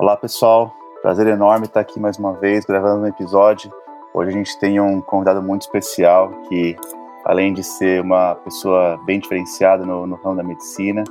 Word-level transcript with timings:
Olá 0.00 0.16
pessoal, 0.16 0.74
prazer 1.02 1.28
enorme 1.28 1.66
estar 1.66 1.78
aqui 1.78 2.00
mais 2.00 2.18
uma 2.18 2.32
vez 2.32 2.64
gravando 2.64 3.04
um 3.04 3.06
episódio. 3.06 3.72
Hoje 4.12 4.30
a 4.30 4.32
gente 4.32 4.58
tem 4.58 4.80
um 4.80 5.00
convidado 5.00 5.40
muito 5.40 5.62
especial 5.62 6.32
que, 6.48 6.74
além 7.24 7.54
de 7.54 7.62
ser 7.62 8.00
uma 8.00 8.34
pessoa 8.34 9.00
bem 9.06 9.20
diferenciada 9.20 9.86
no, 9.86 10.04
no 10.04 10.16
ramo 10.16 10.36
da 10.36 10.42
medicina, 10.42 11.04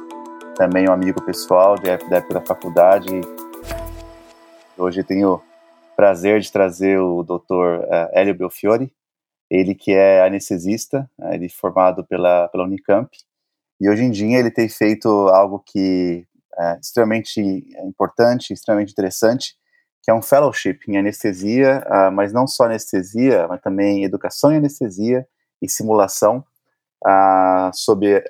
também 0.57 0.89
um 0.89 0.91
amigo 0.91 1.21
pessoal 1.21 1.75
de, 1.75 1.83
da 2.09 2.17
época 2.17 2.33
da 2.33 2.41
faculdade. 2.41 3.07
Hoje 4.77 5.01
tenho 5.01 5.35
o 5.35 5.41
prazer 5.95 6.41
de 6.41 6.51
trazer 6.51 6.99
o 6.99 7.23
Dr. 7.23 7.85
Eh, 7.89 8.11
Hélio 8.15 8.35
Belfiore, 8.35 8.91
ele 9.49 9.73
que 9.75 9.93
é 9.93 10.25
anestesista, 10.25 11.09
né, 11.17 11.35
ele 11.35 11.47
formado 11.47 12.03
pela, 12.03 12.49
pela 12.49 12.65
Unicamp, 12.65 13.09
e 13.79 13.89
hoje 13.89 14.03
em 14.03 14.11
dia 14.11 14.39
ele 14.39 14.51
tem 14.51 14.67
feito 14.67 15.07
algo 15.29 15.63
que 15.65 16.27
é 16.59 16.79
extremamente 16.79 17.41
importante, 17.83 18.53
extremamente 18.53 18.91
interessante, 18.91 19.55
que 20.01 20.11
é 20.11 20.13
um 20.13 20.21
fellowship 20.21 20.79
em 20.87 20.97
anestesia, 20.97 21.85
uh, 21.87 22.11
mas 22.11 22.33
não 22.33 22.45
só 22.45 22.65
anestesia, 22.65 23.47
mas 23.47 23.61
também 23.61 24.03
educação 24.03 24.51
em 24.51 24.57
anestesia 24.57 25.25
e 25.61 25.69
simulação, 25.69 26.43
uh, 27.05 27.71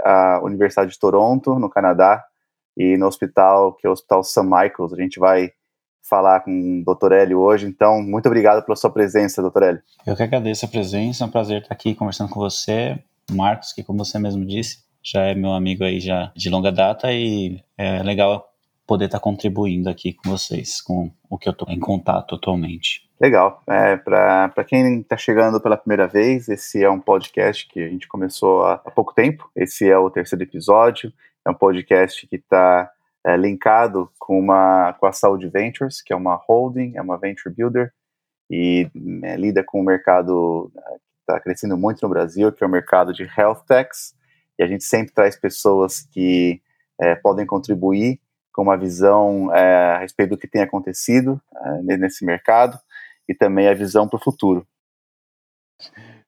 a 0.03 0.39
Universidade 0.43 0.91
de 0.91 0.99
Toronto, 0.99 1.57
no 1.57 1.69
Canadá, 1.69 2.23
e 2.77 2.97
no 2.97 3.07
hospital, 3.07 3.73
que 3.73 3.85
é 3.85 3.89
o 3.89 3.93
Hospital 3.93 4.23
St. 4.23 4.41
Michael's. 4.43 4.93
A 4.93 5.01
gente 5.01 5.19
vai 5.19 5.51
falar 6.01 6.41
com 6.41 6.83
o 6.85 6.95
Dr. 6.95 7.13
Hélio 7.13 7.39
hoje, 7.39 7.65
então 7.65 8.01
muito 8.01 8.25
obrigado 8.25 8.63
pela 8.63 8.75
sua 8.75 8.91
presença, 8.91 9.41
Dr. 9.41 9.63
Hélio. 9.63 9.81
Eu 10.05 10.15
que 10.15 10.23
agradeço 10.23 10.65
a 10.65 10.67
presença, 10.67 11.23
é 11.23 11.27
um 11.27 11.31
prazer 11.31 11.61
estar 11.61 11.73
aqui 11.73 11.95
conversando 11.95 12.29
com 12.29 12.39
você, 12.39 13.01
Marcos, 13.31 13.71
que 13.71 13.83
como 13.83 14.03
você 14.03 14.19
mesmo 14.19 14.45
disse, 14.45 14.79
já 15.03 15.23
é 15.23 15.35
meu 15.35 15.51
amigo 15.51 15.83
aí 15.83 15.99
já 15.99 16.31
de 16.35 16.49
longa 16.49 16.71
data 16.71 17.11
e 17.11 17.61
é 17.77 18.01
legal 18.01 18.49
poder 18.87 19.05
estar 19.05 19.19
contribuindo 19.19 19.89
aqui 19.89 20.13
com 20.13 20.29
vocês, 20.29 20.81
com 20.81 21.11
o 21.29 21.37
que 21.37 21.47
eu 21.47 21.51
estou 21.51 21.69
em 21.69 21.79
contato 21.79 22.35
atualmente. 22.35 23.09
Legal. 23.19 23.61
É, 23.67 23.95
Para 23.95 24.63
quem 24.67 24.99
está 24.99 25.15
chegando 25.15 25.59
pela 25.61 25.77
primeira 25.77 26.07
vez, 26.07 26.49
esse 26.49 26.83
é 26.83 26.89
um 26.89 26.99
podcast 26.99 27.67
que 27.67 27.81
a 27.81 27.87
gente 27.87 28.07
começou 28.07 28.63
há, 28.63 28.73
há 28.73 28.91
pouco 28.91 29.13
tempo. 29.13 29.49
Esse 29.55 29.89
é 29.89 29.97
o 29.97 30.09
terceiro 30.09 30.43
episódio. 30.43 31.13
É 31.45 31.49
um 31.49 31.53
podcast 31.53 32.27
que 32.27 32.35
está 32.35 32.91
é, 33.25 33.37
linkado 33.37 34.09
com, 34.19 34.37
uma, 34.37 34.93
com 34.99 35.05
a 35.05 35.11
Saúde 35.11 35.47
Ventures, 35.47 36.01
que 36.01 36.11
é 36.11 36.15
uma 36.15 36.35
holding, 36.35 36.93
é 36.95 37.01
uma 37.01 37.17
venture 37.17 37.53
builder, 37.53 37.93
e 38.49 38.89
é, 39.23 39.35
lida 39.37 39.63
com 39.63 39.79
o 39.79 39.85
mercado 39.85 40.71
é, 40.77 40.91
que 40.91 40.99
está 41.21 41.39
crescendo 41.39 41.77
muito 41.77 42.01
no 42.01 42.09
Brasil, 42.09 42.51
que 42.51 42.63
é 42.63 42.67
o 42.67 42.69
mercado 42.69 43.13
de 43.13 43.23
health 43.23 43.63
techs 43.65 44.13
a 44.63 44.67
gente 44.67 44.83
sempre 44.83 45.13
traz 45.13 45.35
pessoas 45.35 46.01
que 46.11 46.61
é, 46.99 47.15
podem 47.15 47.45
contribuir 47.45 48.19
com 48.51 48.61
uma 48.61 48.77
visão 48.77 49.53
é, 49.53 49.95
a 49.95 49.99
respeito 49.99 50.31
do 50.31 50.37
que 50.37 50.47
tem 50.47 50.61
acontecido 50.61 51.41
é, 51.55 51.97
nesse 51.97 52.23
mercado 52.23 52.79
e 53.27 53.33
também 53.33 53.67
a 53.67 53.73
visão 53.73 54.07
para 54.07 54.17
o 54.17 54.23
futuro. 54.23 54.65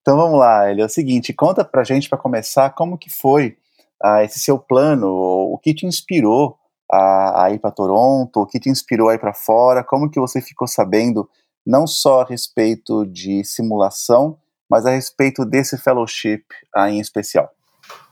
Então 0.02 0.18
vamos 0.18 0.38
lá, 0.38 0.70
ele 0.70 0.82
é 0.82 0.86
o 0.86 0.90
seguinte, 0.90 1.34
conta 1.34 1.64
para 1.66 1.82
a 1.82 1.84
gente 1.84 2.10
para 2.10 2.18
começar 2.18 2.70
como 2.72 2.98
que 2.98 3.10
foi 3.10 3.58
ah, 4.04 4.24
esse 4.24 4.40
seu 4.40 4.60
plano, 4.60 5.08
o 5.08 5.58
que 5.58 5.74
te 5.74 5.86
inspirou 5.86 6.58
a, 6.92 7.46
a 7.46 7.52
ir 7.52 7.60
para 7.60 7.72
Toronto, 7.72 8.42
o 8.42 8.46
que 8.46 8.60
te 8.60 8.70
inspirou 8.70 9.10
a 9.10 9.16
ir 9.16 9.20
para 9.20 9.34
fora, 9.34 9.84
como 9.84 10.10
que 10.10 10.20
você 10.20 10.42
ficou 10.42 10.68
sabendo 10.68 11.28
não 11.66 11.88
só 11.88 12.22
a 12.22 12.26
respeito 12.26 13.06
de 13.06 13.44
simulação, 13.44 14.38
mas 14.70 14.86
a 14.86 14.92
respeito 14.92 15.44
desse 15.44 15.78
fellowship 15.78 16.44
ah, 16.76 16.90
em 16.90 17.00
especial. 17.00 17.50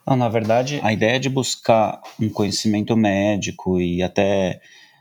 Não, 0.05 0.17
na 0.17 0.27
verdade, 0.27 0.79
a 0.83 0.91
ideia 0.91 1.19
de 1.19 1.29
buscar 1.29 2.01
um 2.19 2.29
conhecimento 2.29 2.95
médico 2.95 3.79
e 3.79 4.03
até 4.03 4.59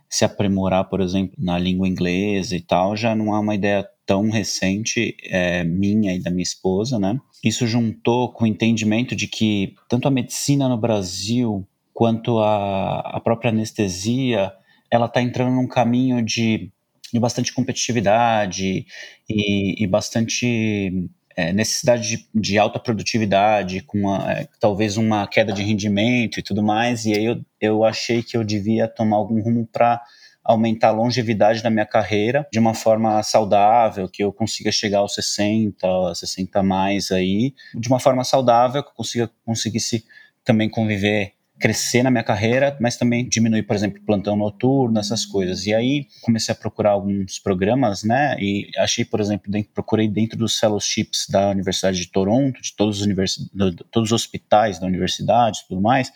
se 0.08 0.24
aprimorar, 0.24 0.84
por 0.84 1.00
exemplo, 1.00 1.34
na 1.38 1.58
língua 1.58 1.88
inglesa 1.88 2.54
e 2.54 2.60
tal, 2.60 2.96
já 2.96 3.14
não 3.14 3.34
é 3.34 3.38
uma 3.38 3.54
ideia 3.54 3.88
tão 4.04 4.30
recente 4.30 5.16
é, 5.24 5.64
minha 5.64 6.14
e 6.14 6.20
da 6.20 6.30
minha 6.30 6.42
esposa, 6.42 6.98
né? 6.98 7.18
Isso 7.42 7.66
juntou 7.66 8.32
com 8.32 8.44
o 8.44 8.46
entendimento 8.46 9.16
de 9.16 9.26
que 9.26 9.74
tanto 9.88 10.06
a 10.06 10.10
medicina 10.10 10.68
no 10.68 10.76
Brasil 10.76 11.66
quanto 11.92 12.38
a, 12.38 13.00
a 13.00 13.20
própria 13.20 13.50
anestesia, 13.50 14.52
ela 14.90 15.06
está 15.06 15.22
entrando 15.22 15.54
num 15.54 15.66
caminho 15.66 16.22
de, 16.22 16.70
de 17.12 17.18
bastante 17.18 17.52
competitividade 17.52 18.86
e, 19.28 19.82
e 19.82 19.86
bastante 19.86 21.08
é, 21.36 21.52
necessidade 21.52 22.08
de, 22.08 22.28
de, 22.34 22.58
alta 22.58 22.78
produtividade, 22.78 23.82
com 23.82 23.98
uma, 23.98 24.32
é, 24.32 24.48
talvez 24.60 24.96
uma 24.96 25.26
queda 25.26 25.52
de 25.52 25.62
rendimento 25.62 26.38
e 26.38 26.42
tudo 26.42 26.62
mais, 26.62 27.04
e 27.04 27.12
aí 27.12 27.24
eu, 27.24 27.40
eu 27.60 27.84
achei 27.84 28.22
que 28.22 28.36
eu 28.36 28.44
devia 28.44 28.88
tomar 28.88 29.16
algum 29.16 29.40
rumo 29.42 29.66
para 29.70 30.02
aumentar 30.44 30.88
a 30.88 30.92
longevidade 30.92 31.62
da 31.62 31.70
minha 31.70 31.86
carreira 31.86 32.46
de 32.52 32.58
uma 32.58 32.74
forma 32.74 33.22
saudável, 33.22 34.08
que 34.08 34.22
eu 34.24 34.32
consiga 34.32 34.72
chegar 34.72 34.98
aos 34.98 35.14
60, 35.14 36.14
60 36.14 36.62
mais 36.62 37.10
aí, 37.10 37.54
de 37.74 37.88
uma 37.88 38.00
forma 38.00 38.24
saudável, 38.24 38.82
que 38.82 38.90
eu 38.90 38.94
consiga 38.94 39.30
conseguisse 39.44 40.04
também 40.44 40.68
conviver 40.68 41.34
crescer 41.62 42.02
na 42.02 42.10
minha 42.10 42.24
carreira, 42.24 42.76
mas 42.80 42.96
também 42.96 43.24
diminuir, 43.28 43.62
por 43.62 43.76
exemplo, 43.76 44.02
plantão 44.04 44.34
noturno, 44.34 44.98
essas 44.98 45.24
coisas. 45.24 45.64
E 45.64 45.72
aí 45.72 46.08
comecei 46.20 46.52
a 46.52 46.56
procurar 46.56 46.90
alguns 46.90 47.38
programas, 47.38 48.02
né? 48.02 48.36
E 48.40 48.68
achei, 48.76 49.04
por 49.04 49.20
exemplo, 49.20 49.48
dentro, 49.48 49.70
procurei 49.72 50.08
dentro 50.08 50.36
dos 50.36 50.58
fellowships 50.58 51.28
da 51.30 51.50
Universidade 51.50 51.98
de 51.98 52.08
Toronto, 52.08 52.60
de 52.60 52.74
todos 52.74 52.98
os, 52.98 53.04
universi 53.04 53.48
todos 53.92 54.08
os 54.08 54.12
hospitais 54.12 54.80
da 54.80 54.88
universidade 54.88 55.60
e 55.60 55.68
tudo 55.68 55.80
mais. 55.80 56.12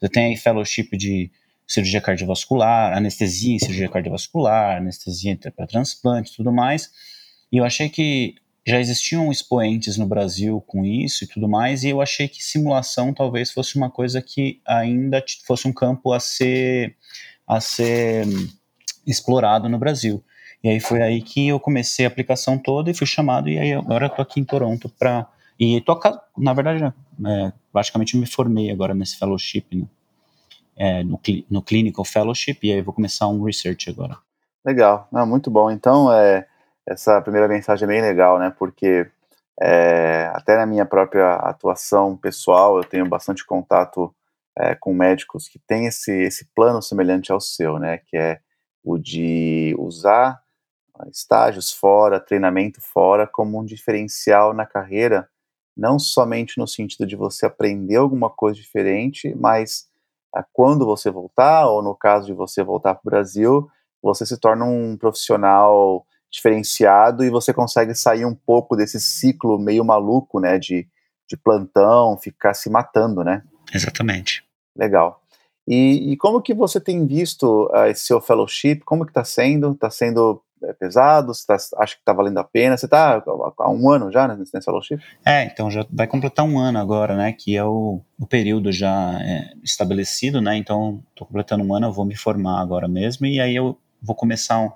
Você 0.00 0.08
tem 0.08 0.26
aí 0.26 0.36
fellowship 0.36 0.96
de 0.96 1.30
cirurgia 1.68 2.00
cardiovascular, 2.00 2.96
anestesia 2.96 3.54
em 3.54 3.60
cirurgia 3.60 3.88
cardiovascular, 3.88 4.78
anestesia 4.78 5.38
para 5.54 5.68
transplante 5.68 6.34
tudo 6.34 6.50
mais. 6.50 6.90
E 7.52 7.58
eu 7.58 7.64
achei 7.64 7.88
que 7.88 8.34
já 8.66 8.78
existiam 8.78 9.30
expoentes 9.30 9.96
no 9.96 10.06
Brasil 10.06 10.62
com 10.66 10.84
isso 10.84 11.24
e 11.24 11.26
tudo 11.26 11.48
mais, 11.48 11.82
e 11.82 11.88
eu 11.88 12.00
achei 12.00 12.28
que 12.28 12.42
simulação 12.42 13.12
talvez 13.12 13.50
fosse 13.50 13.76
uma 13.76 13.90
coisa 13.90 14.20
que 14.20 14.60
ainda 14.66 15.24
fosse 15.46 15.66
um 15.66 15.72
campo 15.72 16.12
a 16.12 16.20
ser, 16.20 16.96
a 17.46 17.60
ser 17.60 18.26
explorado 19.06 19.68
no 19.68 19.78
Brasil. 19.78 20.22
E 20.62 20.68
aí 20.68 20.78
foi 20.78 21.02
aí 21.02 21.22
que 21.22 21.48
eu 21.48 21.58
comecei 21.58 22.04
a 22.04 22.08
aplicação 22.08 22.58
toda 22.58 22.90
e 22.90 22.94
fui 22.94 23.06
chamado, 23.06 23.48
e 23.48 23.58
aí 23.58 23.72
agora 23.72 24.08
tô 24.08 24.20
aqui 24.20 24.40
em 24.40 24.44
Toronto 24.44 24.88
para 24.88 25.26
e 25.58 25.78
tô, 25.82 25.98
na 26.38 26.54
verdade, 26.54 26.82
é, 26.84 27.52
basicamente 27.70 28.16
me 28.16 28.24
formei 28.24 28.70
agora 28.70 28.94
nesse 28.94 29.18
fellowship, 29.18 29.66
né? 29.72 29.86
é, 30.80 31.04
no, 31.04 31.20
no 31.50 31.60
Clinical 31.60 32.04
Fellowship, 32.06 32.58
e 32.62 32.72
aí 32.72 32.80
vou 32.80 32.94
começar 32.94 33.28
um 33.28 33.42
research 33.42 33.90
agora. 33.90 34.16
Legal, 34.64 35.06
Não, 35.12 35.26
muito 35.26 35.50
bom. 35.50 35.70
Então, 35.70 36.10
é, 36.10 36.46
essa 36.90 37.22
primeira 37.22 37.46
mensagem 37.46 37.84
é 37.84 37.88
bem 37.88 38.02
legal, 38.02 38.36
né? 38.38 38.52
Porque 38.58 39.08
é, 39.62 40.28
até 40.34 40.56
na 40.56 40.66
minha 40.66 40.84
própria 40.84 41.34
atuação 41.34 42.16
pessoal, 42.16 42.78
eu 42.78 42.84
tenho 42.84 43.08
bastante 43.08 43.46
contato 43.46 44.12
é, 44.58 44.74
com 44.74 44.92
médicos 44.92 45.48
que 45.48 45.60
têm 45.60 45.86
esse, 45.86 46.10
esse 46.10 46.46
plano 46.52 46.82
semelhante 46.82 47.30
ao 47.30 47.40
seu, 47.40 47.78
né? 47.78 47.98
Que 47.98 48.16
é 48.16 48.40
o 48.82 48.98
de 48.98 49.72
usar 49.78 50.40
estágios 51.12 51.72
fora, 51.72 52.18
treinamento 52.18 52.80
fora, 52.80 53.24
como 53.24 53.60
um 53.60 53.64
diferencial 53.64 54.52
na 54.52 54.66
carreira, 54.66 55.28
não 55.76 55.96
somente 55.96 56.58
no 56.58 56.66
sentido 56.66 57.06
de 57.06 57.14
você 57.14 57.46
aprender 57.46 57.96
alguma 57.96 58.28
coisa 58.28 58.58
diferente, 58.60 59.32
mas 59.36 59.88
a, 60.34 60.42
quando 60.52 60.84
você 60.84 61.08
voltar, 61.08 61.68
ou 61.68 61.82
no 61.82 61.94
caso 61.94 62.26
de 62.26 62.32
você 62.32 62.64
voltar 62.64 62.96
para 62.96 63.06
o 63.06 63.10
Brasil, 63.10 63.70
você 64.02 64.26
se 64.26 64.36
torna 64.38 64.64
um 64.64 64.96
profissional 64.96 66.04
diferenciado 66.30 67.24
e 67.24 67.30
você 67.30 67.52
consegue 67.52 67.94
sair 67.94 68.24
um 68.24 68.34
pouco 68.34 68.76
desse 68.76 69.00
ciclo 69.00 69.58
meio 69.58 69.84
maluco, 69.84 70.38
né, 70.38 70.58
de, 70.58 70.86
de 71.28 71.36
plantão, 71.36 72.16
ficar 72.16 72.54
se 72.54 72.70
matando, 72.70 73.24
né? 73.24 73.42
Exatamente. 73.74 74.44
Legal. 74.76 75.20
E, 75.66 76.12
e 76.12 76.16
como 76.16 76.40
que 76.40 76.54
você 76.54 76.80
tem 76.80 77.06
visto 77.06 77.68
uh, 77.72 77.86
esse 77.86 78.04
seu 78.04 78.20
fellowship? 78.20 78.80
Como 78.84 79.04
que 79.04 79.10
está 79.10 79.24
sendo? 79.24 79.72
Está 79.72 79.90
sendo 79.90 80.42
é, 80.64 80.72
pesado? 80.72 81.32
Você 81.32 81.46
tá, 81.46 81.54
acha 81.54 81.94
que 81.94 82.00
está 82.00 82.12
valendo 82.12 82.38
a 82.38 82.44
pena? 82.44 82.76
Você 82.76 82.86
está 82.86 83.22
há 83.58 83.70
um 83.70 83.90
ano 83.90 84.10
já 84.10 84.26
nesse, 84.26 84.52
nesse 84.52 84.64
fellowship? 84.64 85.00
É, 85.24 85.44
então 85.44 85.70
já 85.70 85.86
vai 85.90 86.06
completar 86.06 86.44
um 86.44 86.58
ano 86.58 86.78
agora, 86.78 87.16
né? 87.16 87.32
Que 87.32 87.56
é 87.56 87.64
o, 87.64 88.00
o 88.18 88.26
período 88.26 88.72
já 88.72 89.18
é, 89.20 89.52
estabelecido, 89.62 90.40
né? 90.40 90.56
Então 90.56 91.02
estou 91.10 91.26
completando 91.26 91.62
um 91.62 91.74
ano, 91.74 91.86
eu 91.86 91.92
vou 91.92 92.04
me 92.04 92.16
formar 92.16 92.60
agora 92.60 92.88
mesmo 92.88 93.26
e 93.26 93.40
aí 93.40 93.54
eu 93.54 93.76
vou 94.02 94.16
começar 94.16 94.58
um 94.58 94.70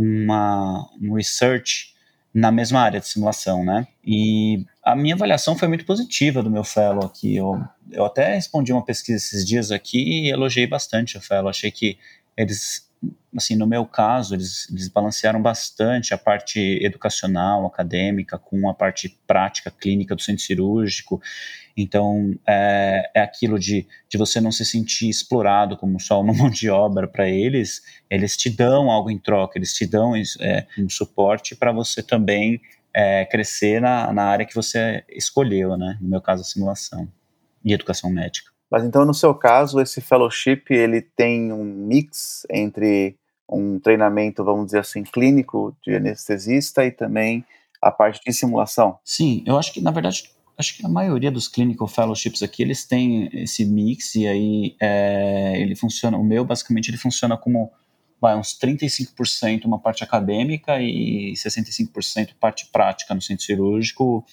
uma, 0.00 0.88
um 1.00 1.14
research 1.14 1.94
na 2.32 2.50
mesma 2.50 2.80
área 2.80 3.00
de 3.00 3.08
simulação, 3.08 3.64
né? 3.64 3.86
E 4.04 4.64
a 4.82 4.94
minha 4.96 5.14
avaliação 5.14 5.56
foi 5.56 5.68
muito 5.68 5.84
positiva 5.84 6.42
do 6.42 6.50
meu 6.50 6.64
fellow 6.64 7.04
aqui. 7.04 7.36
Eu, 7.36 7.60
eu 7.90 8.04
até 8.04 8.34
respondi 8.34 8.72
uma 8.72 8.84
pesquisa 8.84 9.16
esses 9.16 9.44
dias 9.44 9.70
aqui 9.70 9.98
e 9.98 10.30
elogiei 10.30 10.66
bastante 10.66 11.18
o 11.18 11.20
fellow. 11.20 11.50
Achei 11.50 11.70
que 11.70 11.98
eles 12.36 12.88
assim, 13.36 13.56
no 13.56 13.66
meu 13.66 13.86
caso, 13.86 14.34
eles, 14.34 14.68
eles 14.70 14.88
balancearam 14.88 15.40
bastante 15.40 16.12
a 16.12 16.18
parte 16.18 16.78
educacional, 16.82 17.64
acadêmica, 17.66 18.38
com 18.38 18.68
a 18.68 18.74
parte 18.74 19.18
prática, 19.26 19.70
clínica 19.70 20.14
do 20.14 20.22
centro 20.22 20.42
cirúrgico. 20.42 21.20
Então, 21.76 22.34
é, 22.46 23.10
é 23.14 23.20
aquilo 23.20 23.58
de, 23.58 23.86
de 24.08 24.18
você 24.18 24.40
não 24.40 24.50
se 24.50 24.64
sentir 24.64 25.08
explorado 25.08 25.76
como 25.76 26.00
só 26.00 26.20
uma 26.20 26.32
mão 26.34 26.50
de 26.50 26.68
obra 26.68 27.06
para 27.06 27.28
eles, 27.28 27.82
eles 28.10 28.36
te 28.36 28.50
dão 28.50 28.90
algo 28.90 29.10
em 29.10 29.18
troca, 29.18 29.58
eles 29.58 29.72
te 29.72 29.86
dão 29.86 30.14
é, 30.16 30.66
um 30.78 30.88
suporte 30.88 31.54
para 31.54 31.72
você 31.72 32.02
também 32.02 32.60
é, 32.92 33.24
crescer 33.24 33.80
na, 33.80 34.12
na 34.12 34.24
área 34.24 34.44
que 34.44 34.54
você 34.54 35.04
escolheu, 35.08 35.76
né? 35.76 35.96
No 36.00 36.08
meu 36.08 36.20
caso, 36.20 36.42
a 36.42 36.44
simulação 36.44 37.08
e 37.64 37.72
educação 37.72 38.10
médica. 38.10 38.49
Mas 38.70 38.84
então, 38.84 39.04
no 39.04 39.12
seu 39.12 39.34
caso, 39.34 39.80
esse 39.80 40.00
fellowship 40.00 40.64
ele 40.70 41.02
tem 41.02 41.52
um 41.52 41.64
mix 41.64 42.46
entre 42.50 43.16
um 43.48 43.80
treinamento, 43.80 44.44
vamos 44.44 44.66
dizer 44.66 44.78
assim, 44.78 45.02
clínico 45.02 45.76
de 45.82 45.96
anestesista 45.96 46.84
e 46.84 46.92
também 46.92 47.44
a 47.82 47.90
parte 47.90 48.20
de 48.24 48.32
simulação? 48.32 48.98
Sim, 49.04 49.42
eu 49.44 49.58
acho 49.58 49.72
que, 49.72 49.80
na 49.80 49.90
verdade, 49.90 50.30
acho 50.56 50.76
que 50.76 50.86
a 50.86 50.88
maioria 50.88 51.30
dos 51.30 51.48
clinical 51.48 51.88
fellowships 51.88 52.42
aqui, 52.42 52.62
eles 52.62 52.84
têm 52.84 53.28
esse 53.32 53.64
mix 53.64 54.14
e 54.14 54.28
aí 54.28 54.76
é, 54.80 55.60
ele 55.60 55.74
funciona, 55.74 56.16
o 56.16 56.22
meu 56.22 56.44
basicamente 56.44 56.88
ele 56.88 56.98
funciona 56.98 57.36
como 57.36 57.72
vai, 58.20 58.36
uns 58.36 58.56
35% 58.58 59.64
uma 59.64 59.78
parte 59.78 60.04
acadêmica 60.04 60.80
e 60.80 61.32
65% 61.32 62.34
parte 62.38 62.66
prática 62.66 63.14
no 63.14 63.22
centro 63.22 63.44
cirúrgico, 63.44 64.24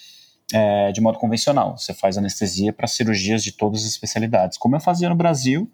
é, 0.54 0.92
de 0.92 1.02
modo 1.02 1.18
convencional. 1.18 1.78
Você 1.78 1.94
faz 1.94 2.18
anestesia 2.18 2.72
para 2.72 2.88
cirurgias 2.88 3.44
de 3.44 3.52
todas 3.52 3.82
as 3.82 3.88
especialidades, 3.88 4.58
como 4.58 4.76
eu 4.76 4.80
fazia 4.80 5.10
no 5.10 5.16
Brasil, 5.16 5.70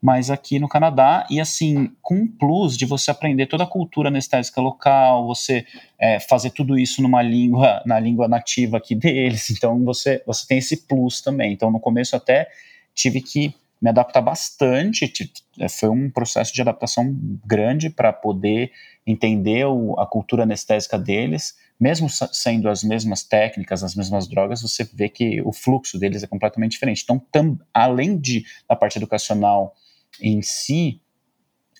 mas 0.00 0.30
aqui 0.30 0.58
no 0.58 0.68
Canadá, 0.68 1.26
e 1.30 1.40
assim, 1.40 1.90
com 2.02 2.16
um 2.16 2.26
plus 2.26 2.76
de 2.76 2.84
você 2.84 3.10
aprender 3.10 3.46
toda 3.46 3.64
a 3.64 3.66
cultura 3.66 4.10
anestésica 4.10 4.60
local, 4.60 5.26
você 5.26 5.64
é, 5.98 6.20
fazer 6.20 6.50
tudo 6.50 6.78
isso 6.78 7.00
numa 7.00 7.22
língua, 7.22 7.82
na 7.86 7.98
língua 7.98 8.28
nativa 8.28 8.76
aqui 8.76 8.94
deles, 8.94 9.48
então 9.50 9.82
você, 9.82 10.22
você 10.26 10.46
tem 10.46 10.58
esse 10.58 10.86
plus 10.86 11.22
também. 11.22 11.54
Então 11.54 11.70
no 11.70 11.80
começo 11.80 12.14
até 12.14 12.48
tive 12.94 13.22
que 13.22 13.54
me 13.80 13.88
adaptar 13.88 14.20
bastante, 14.20 15.10
é, 15.58 15.68
foi 15.68 15.88
um 15.88 16.10
processo 16.10 16.52
de 16.52 16.60
adaptação 16.60 17.16
grande 17.44 17.88
para 17.88 18.12
poder 18.12 18.72
entender 19.06 19.64
o, 19.66 19.98
a 19.98 20.06
cultura 20.06 20.42
anestésica 20.42 20.98
deles, 20.98 21.54
mesmo 21.78 22.08
sendo 22.08 22.68
as 22.68 22.82
mesmas 22.84 23.22
técnicas, 23.22 23.82
as 23.82 23.94
mesmas 23.94 24.28
drogas, 24.28 24.62
você 24.62 24.84
vê 24.92 25.08
que 25.08 25.42
o 25.42 25.52
fluxo 25.52 25.98
deles 25.98 26.22
é 26.22 26.26
completamente 26.26 26.72
diferente. 26.72 27.02
Então, 27.02 27.18
tam, 27.32 27.58
além 27.72 28.16
de, 28.16 28.44
da 28.68 28.76
parte 28.76 28.96
educacional 28.96 29.74
em 30.20 30.40
si, 30.40 31.00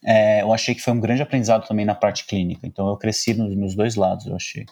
é, 0.04 0.42
eu 0.42 0.52
achei 0.52 0.74
que 0.74 0.82
foi 0.82 0.92
um 0.92 1.00
grande 1.00 1.22
aprendizado 1.22 1.66
também 1.66 1.86
na 1.86 1.94
parte 1.94 2.26
clínica. 2.26 2.66
Então, 2.66 2.88
eu 2.88 2.96
cresci 2.96 3.34
nos, 3.34 3.74
dois 3.74 3.94
lados, 3.94 4.26
eu 4.26 4.36
achei. 4.36 4.66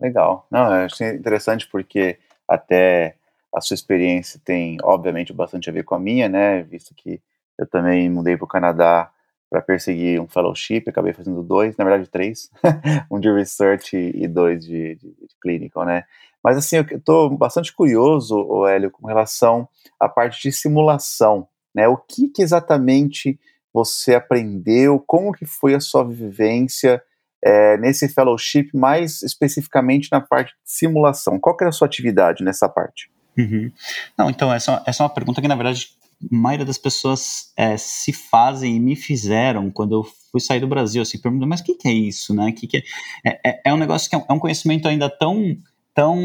Legal. 0.00 0.46
Não, 0.50 0.66
eu 0.66 0.86
achei 0.86 1.14
interessante 1.14 1.66
porque 1.68 2.18
até 2.46 3.16
a 3.54 3.60
sua 3.60 3.74
experiência 3.74 4.40
tem, 4.44 4.76
obviamente, 4.82 5.32
bastante 5.32 5.70
a 5.70 5.72
ver 5.72 5.84
com 5.84 5.94
a 5.94 6.00
minha, 6.00 6.28
né? 6.28 6.62
Visto 6.62 6.94
que 6.94 7.20
eu 7.56 7.66
também 7.66 8.10
mudei 8.10 8.36
para 8.36 8.44
o 8.44 8.48
Canadá 8.48 9.10
para 9.50 9.62
perseguir 9.62 10.20
um 10.20 10.26
fellowship, 10.26 10.84
acabei 10.86 11.12
fazendo 11.12 11.42
dois, 11.42 11.76
na 11.76 11.84
verdade 11.84 12.10
três, 12.10 12.50
um 13.10 13.20
de 13.20 13.30
research 13.30 13.96
e 13.96 14.26
dois 14.26 14.64
de, 14.64 14.96
de, 14.96 15.08
de 15.08 15.36
clinical, 15.40 15.84
né? 15.84 16.04
Mas 16.42 16.56
assim, 16.56 16.76
eu 16.76 16.98
estou 16.98 17.30
bastante 17.36 17.72
curioso, 17.72 18.66
Hélio, 18.66 18.90
com 18.90 19.06
relação 19.06 19.68
à 19.98 20.08
parte 20.08 20.42
de 20.42 20.52
simulação, 20.52 21.48
né? 21.74 21.88
O 21.88 21.96
que, 21.96 22.28
que 22.28 22.42
exatamente 22.42 23.38
você 23.72 24.14
aprendeu, 24.14 25.02
como 25.04 25.32
que 25.32 25.46
foi 25.46 25.74
a 25.74 25.80
sua 25.80 26.04
vivência 26.04 27.02
é, 27.44 27.76
nesse 27.76 28.08
fellowship, 28.08 28.70
mais 28.72 29.22
especificamente 29.22 30.08
na 30.12 30.20
parte 30.20 30.50
de 30.50 30.58
simulação? 30.64 31.40
Qual 31.40 31.56
que 31.56 31.64
era 31.64 31.70
a 31.70 31.72
sua 31.72 31.86
atividade 31.86 32.44
nessa 32.44 32.68
parte? 32.68 33.10
Uhum. 33.36 33.70
Não, 34.16 34.30
então, 34.30 34.52
essa, 34.52 34.82
essa 34.86 35.02
é 35.02 35.04
uma 35.04 35.12
pergunta 35.12 35.42
que, 35.42 35.48
na 35.48 35.56
verdade, 35.56 35.88
maioria 36.30 36.66
das 36.66 36.78
pessoas 36.78 37.52
é, 37.56 37.76
se 37.76 38.12
fazem 38.12 38.76
e 38.76 38.80
me 38.80 38.96
fizeram 38.96 39.70
quando 39.70 39.94
eu 39.94 40.04
fui 40.30 40.40
sair 40.40 40.60
do 40.60 40.66
Brasil, 40.66 41.02
assim, 41.02 41.18
perguntando, 41.18 41.48
mas 41.48 41.60
o 41.60 41.64
que, 41.64 41.74
que, 41.74 41.88
é 41.88 41.92
isso, 41.92 42.34
né? 42.34 42.52
Que 42.52 42.66
que 42.66 42.78
é? 43.24 43.38
É, 43.44 43.60
é, 43.66 43.74
um 43.74 43.76
negócio 43.76 44.08
que 44.08 44.16
é 44.16 44.18
um, 44.18 44.24
é 44.28 44.32
um 44.32 44.38
conhecimento 44.38 44.88
ainda 44.88 45.08
tão, 45.08 45.56
tão 45.94 46.16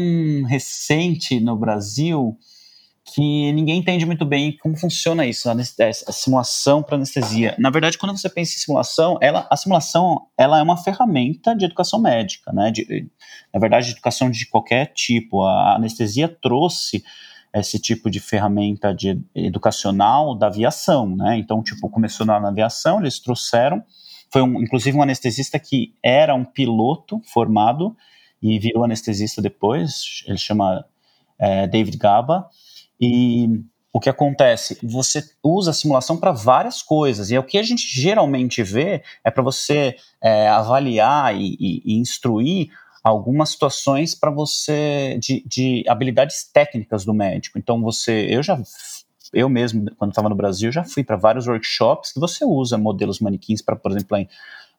recente 0.44 1.40
no 1.40 1.56
Brasil 1.56 2.36
que 3.12 3.52
ninguém 3.52 3.78
entende 3.78 4.06
muito 4.06 4.24
bem 4.24 4.56
como 4.58 4.76
funciona 4.76 5.26
isso, 5.26 5.48
a, 5.48 5.52
a 5.54 6.12
simulação 6.12 6.82
para 6.82 6.96
anestesia. 6.96 7.54
Na 7.58 7.70
verdade, 7.70 7.98
quando 7.98 8.16
você 8.16 8.28
pensa 8.28 8.54
em 8.54 8.60
simulação, 8.60 9.18
ela, 9.20 9.46
a 9.50 9.56
simulação 9.56 10.26
ela 10.38 10.58
é 10.58 10.62
uma 10.62 10.76
ferramenta 10.76 11.54
de 11.54 11.64
educação 11.64 12.00
médica, 12.00 12.52
né? 12.52 12.70
De, 12.70 13.10
na 13.52 13.58
verdade, 13.58 13.86
de 13.86 13.92
educação 13.92 14.30
de 14.30 14.46
qualquer 14.46 14.92
tipo. 14.92 15.42
A 15.42 15.76
anestesia 15.76 16.28
trouxe 16.28 17.02
esse 17.54 17.78
tipo 17.78 18.10
de 18.10 18.20
ferramenta 18.20 18.94
de 18.94 19.20
educacional 19.34 20.34
da 20.34 20.46
aviação, 20.46 21.16
né? 21.16 21.36
Então, 21.36 21.62
tipo, 21.62 21.88
começou 21.88 22.24
na, 22.24 22.36
aviação, 22.48 23.00
eles 23.00 23.18
trouxeram, 23.18 23.82
foi 24.30 24.42
um, 24.42 24.62
inclusive 24.62 24.96
um 24.96 25.02
anestesista 25.02 25.58
que 25.58 25.94
era 26.02 26.34
um 26.34 26.44
piloto 26.44 27.20
formado 27.32 27.96
e 28.40 28.58
virou 28.58 28.84
anestesista 28.84 29.42
depois, 29.42 30.22
ele 30.26 30.38
chama 30.38 30.84
é, 31.38 31.66
David 31.66 31.96
Gaba, 31.98 32.48
e 33.00 33.48
o 33.92 33.98
que 33.98 34.08
acontece? 34.08 34.78
Você 34.82 35.22
usa 35.42 35.72
a 35.72 35.74
simulação 35.74 36.16
para 36.16 36.30
várias 36.30 36.80
coisas, 36.80 37.30
e 37.30 37.34
é 37.34 37.40
o 37.40 37.44
que 37.44 37.58
a 37.58 37.62
gente 37.62 37.82
geralmente 37.82 38.62
vê 38.62 39.02
é 39.24 39.30
para 39.30 39.42
você 39.42 39.96
é, 40.22 40.48
avaliar 40.48 41.34
e, 41.34 41.56
e, 41.58 41.82
e 41.84 41.98
instruir 41.98 42.70
algumas 43.02 43.50
situações 43.50 44.14
para 44.14 44.30
você 44.30 45.18
de, 45.20 45.42
de, 45.46 45.84
habilidades 45.88 46.44
técnicas 46.44 47.04
do 47.04 47.14
médico. 47.14 47.58
Então 47.58 47.80
você, 47.80 48.26
eu 48.30 48.42
já 48.42 48.60
eu 49.32 49.48
mesmo 49.48 49.90
quando 49.96 50.10
estava 50.10 50.28
no 50.28 50.34
Brasil 50.34 50.72
já 50.72 50.82
fui 50.82 51.04
para 51.04 51.16
vários 51.16 51.46
workshops 51.46 52.12
que 52.12 52.20
você 52.20 52.44
usa 52.44 52.76
modelos 52.76 53.20
manequins 53.20 53.62
para, 53.62 53.76
por 53.76 53.92
exemplo, 53.92 54.18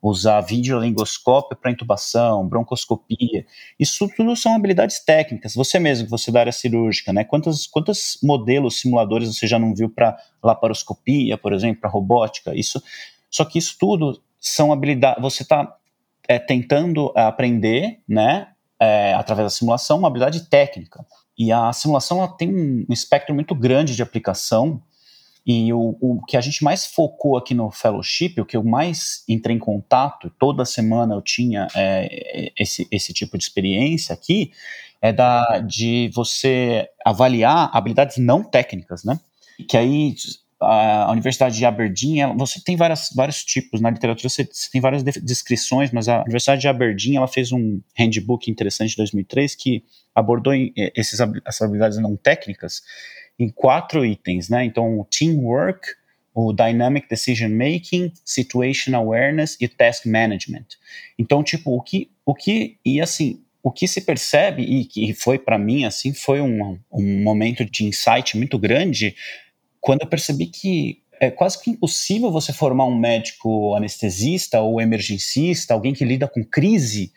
usar 0.01 0.41
videolingoscópio 0.41 1.55
para 1.55 1.71
intubação, 1.71 2.47
broncoscopia. 2.47 3.45
Isso 3.79 4.09
tudo 4.15 4.35
são 4.35 4.55
habilidades 4.55 4.99
técnicas. 4.99 5.53
Você 5.53 5.77
mesmo, 5.77 6.09
você 6.09 6.31
da 6.31 6.39
área 6.39 6.51
cirúrgica, 6.51 7.13
né? 7.13 7.23
Quantos, 7.23 7.67
quantos 7.67 8.17
modelos 8.23 8.79
simuladores 8.79 9.33
você 9.33 9.45
já 9.45 9.59
não 9.59 9.75
viu 9.75 9.89
para 9.89 10.17
laparoscopia, 10.43 11.37
por 11.37 11.53
exemplo, 11.53 11.81
para 11.81 11.89
robótica? 11.89 12.55
Isso, 12.55 12.81
só 13.29 13.45
que 13.45 13.59
isso 13.59 13.77
tudo 13.79 14.19
são 14.39 14.73
habilidades. 14.73 15.21
Você 15.21 15.43
está 15.43 15.77
é, 16.31 16.39
tentando 16.39 17.11
aprender, 17.13 17.99
né, 18.07 18.47
é, 18.79 19.13
através 19.13 19.45
da 19.45 19.49
simulação, 19.49 19.99
uma 19.99 20.07
habilidade 20.07 20.49
técnica. 20.49 21.05
E 21.37 21.51
a 21.51 21.73
simulação 21.73 22.19
ela 22.19 22.29
tem 22.29 22.49
um 22.49 22.85
espectro 22.89 23.35
muito 23.35 23.53
grande 23.53 23.97
de 23.97 24.01
aplicação. 24.01 24.81
E 25.45 25.73
o, 25.73 25.97
o, 25.99 26.21
que 26.25 26.37
a 26.37 26.41
gente 26.41 26.63
mais 26.63 26.85
focou 26.85 27.35
aqui 27.35 27.53
no 27.53 27.69
fellowship, 27.69 28.39
o 28.39 28.45
que 28.45 28.55
eu 28.55 28.63
mais 28.63 29.25
entrei 29.27 29.57
em 29.57 29.59
contato, 29.59 30.31
toda 30.39 30.63
semana 30.63 31.15
eu 31.15 31.21
tinha 31.21 31.67
é, 31.75 32.53
esse, 32.57 32.87
esse 32.89 33.11
tipo 33.11 33.37
de 33.37 33.43
experiência 33.43 34.13
aqui, 34.13 34.53
é 35.01 35.11
da, 35.11 35.59
de 35.59 36.09
você 36.13 36.87
avaliar 37.03 37.69
habilidades 37.73 38.17
não 38.17 38.41
técnicas, 38.41 39.03
né? 39.03 39.19
Que 39.67 39.75
aí 39.75 40.15
a 40.61 41.11
Universidade 41.11 41.57
de 41.57 41.65
Aberdeen, 41.65 42.21
ela, 42.21 42.33
você 42.35 42.61
tem 42.63 42.75
várias, 42.75 43.09
vários 43.15 43.43
tipos 43.43 43.81
na 43.81 43.89
literatura, 43.89 44.29
você, 44.29 44.43
você, 44.45 44.69
tem 44.71 44.79
várias 44.79 45.03
descrições, 45.03 45.91
mas 45.91 46.07
a 46.07 46.21
Universidade 46.21 46.61
de 46.61 46.67
Aberdeen 46.67 47.17
ela 47.17 47.27
fez 47.27 47.51
um 47.51 47.81
handbook 47.95 48.49
interessante 48.49 48.91
de 48.91 48.97
2003 48.97 49.55
que 49.55 49.83
abordou 50.13 50.53
esses, 50.95 51.19
essas 51.45 51.61
habilidades 51.61 51.97
não 51.97 52.15
técnicas 52.15 52.83
em 53.39 53.49
quatro 53.49 54.05
itens, 54.05 54.49
né? 54.49 54.63
Então, 54.63 54.99
o 54.99 55.05
teamwork, 55.05 55.87
o 56.33 56.53
dynamic 56.53 57.09
decision 57.09 57.51
making, 57.51 58.11
situation 58.23 58.95
awareness 58.95 59.57
e 59.59 59.67
task 59.67 60.05
management. 60.05 60.65
Então, 61.17 61.43
tipo, 61.43 61.75
o 61.75 61.81
que, 61.81 62.11
o 62.23 62.35
que 62.35 62.77
e 62.85 63.01
assim, 63.01 63.41
o 63.63 63.71
que 63.71 63.87
se 63.87 64.01
percebe 64.01 64.61
e 64.63 64.85
que 64.85 65.13
foi 65.13 65.37
para 65.37 65.57
mim 65.57 65.85
assim 65.85 66.13
foi 66.13 66.41
um, 66.41 66.79
um 66.91 67.23
momento 67.23 67.63
de 67.65 67.85
insight 67.85 68.37
muito 68.37 68.57
grande 68.57 69.15
quando 69.81 70.01
eu 70.01 70.07
percebi 70.07 70.45
que 70.45 71.01
é 71.19 71.29
quase 71.29 71.61
que 71.61 71.71
impossível 71.71 72.31
você 72.31 72.53
formar 72.53 72.85
um 72.85 72.97
médico 72.97 73.75
anestesista 73.75 74.61
ou 74.61 74.79
emergencista, 74.79 75.73
alguém 75.73 75.93
que 75.93 76.05
lida 76.05 76.27
com 76.27 76.43
crise, 76.43 77.11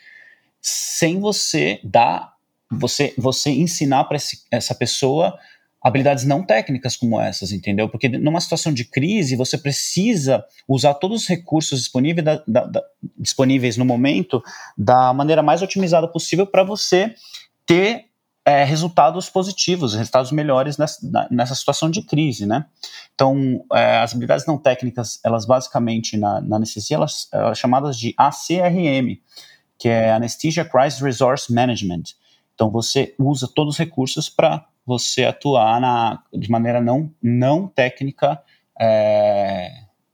sem 0.61 1.21
você 1.21 1.79
dar, 1.85 2.35
você, 2.71 3.15
você 3.17 3.51
ensinar 3.51 4.05
para 4.05 4.19
essa 4.51 4.75
pessoa 4.75 5.39
habilidades 5.85 6.25
não 6.25 6.43
técnicas 6.43 6.97
como 6.97 7.21
essas, 7.21 7.53
entendeu? 7.53 7.91
Porque 7.91 8.09
numa 8.09 8.41
situação 8.41 8.73
de 8.73 8.87
crise, 8.87 9.37
você 9.37 9.59
precisa 9.59 10.43
usar 10.67 10.95
todos 10.95 11.23
os 11.23 11.29
recursos 11.29 11.81
disponíveis, 11.81 12.25
da, 12.25 12.43
da, 12.49 12.65
da, 12.65 12.83
disponíveis 13.19 13.77
no 13.77 13.85
momento 13.85 14.43
da 14.79 15.13
maneira 15.13 15.43
mais 15.43 15.61
otimizada 15.61 16.09
possível 16.09 16.47
para 16.47 16.65
você 16.65 17.15
ter 17.67 18.07
é, 18.45 18.63
resultados 18.63 19.31
positivos, 19.31 19.95
resultados 19.95 20.31
melhores 20.31 20.77
nessa, 20.77 21.29
nessa 21.31 21.55
situação 21.55 21.91
de 21.91 22.03
crise, 22.03 22.45
né? 22.45 22.67
Então, 23.15 23.65
é, 23.73 23.99
as 23.99 24.13
habilidades 24.13 24.47
não 24.47 24.59
técnicas, 24.59 25.19
elas 25.25 25.47
basicamente 25.47 26.17
na, 26.17 26.41
na 26.43 26.57
anestesia, 26.57 26.97
elas, 26.97 27.29
elas 27.33 27.59
chamadas 27.59 27.97
de 27.97 28.15
ACRM, 28.19 29.19
que 29.79 29.89
é 29.89 30.13
Anesthesia 30.13 30.65
Crisis 30.65 31.01
Resource 31.01 31.53
Management. 31.53 32.03
Então, 32.55 32.71
você 32.71 33.15
usa 33.19 33.49
todos 33.53 33.75
os 33.75 33.79
recursos 33.79 34.29
para 34.29 34.67
você 34.87 35.25
atuar 35.25 35.81
na, 35.81 36.23
de 36.33 36.51
maneira 36.51 36.81
não, 36.81 37.11
não 37.23 37.67
técnica 37.67 38.43
é, 38.79 39.71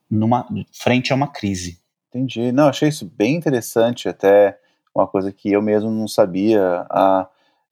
numa, 0.09 0.47
frente 0.73 1.13
a 1.13 1.17
uma 1.17 1.27
crise. 1.27 1.81
Entendi. 2.09 2.53
Não, 2.53 2.69
achei 2.69 2.89
isso 2.89 3.11
bem 3.17 3.35
interessante, 3.37 4.09
até 4.09 4.59
uma 4.95 5.07
coisa 5.07 5.33
que 5.33 5.51
eu 5.51 5.61
mesmo 5.61 5.91
não 5.91 6.07
sabia. 6.07 6.87
Ah, 6.91 7.29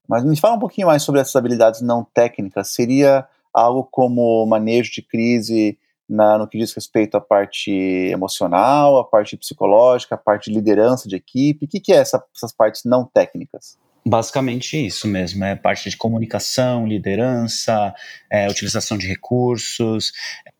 mas 0.08 0.24
me 0.24 0.38
fala 0.38 0.56
um 0.56 0.58
pouquinho 0.58 0.86
mais 0.86 1.02
sobre 1.02 1.20
essas 1.20 1.36
habilidades 1.36 1.82
não 1.82 2.02
técnicas. 2.02 2.68
Seria 2.68 3.26
algo 3.52 3.84
como 3.84 4.44
manejo 4.46 4.90
de 4.90 5.02
crise 5.02 5.78
na, 6.08 6.38
no 6.38 6.48
que 6.48 6.58
diz 6.58 6.72
respeito 6.72 7.16
à 7.16 7.20
parte 7.20 7.70
emocional, 7.70 8.98
à 8.98 9.04
parte 9.04 9.36
psicológica, 9.36 10.14
à 10.14 10.18
parte 10.18 10.50
de 10.50 10.56
liderança 10.56 11.08
de 11.08 11.16
equipe? 11.16 11.66
O 11.66 11.68
que, 11.68 11.80
que 11.80 11.92
é 11.92 11.96
essa, 11.96 12.24
essas 12.34 12.52
partes 12.52 12.84
não 12.84 13.04
técnicas? 13.04 13.76
Basicamente 14.06 14.86
isso 14.86 15.06
mesmo, 15.06 15.44
é 15.44 15.54
parte 15.54 15.90
de 15.90 15.96
comunicação, 15.96 16.86
liderança, 16.86 17.94
é, 18.30 18.48
utilização 18.48 18.96
de 18.96 19.06
recursos, 19.06 20.12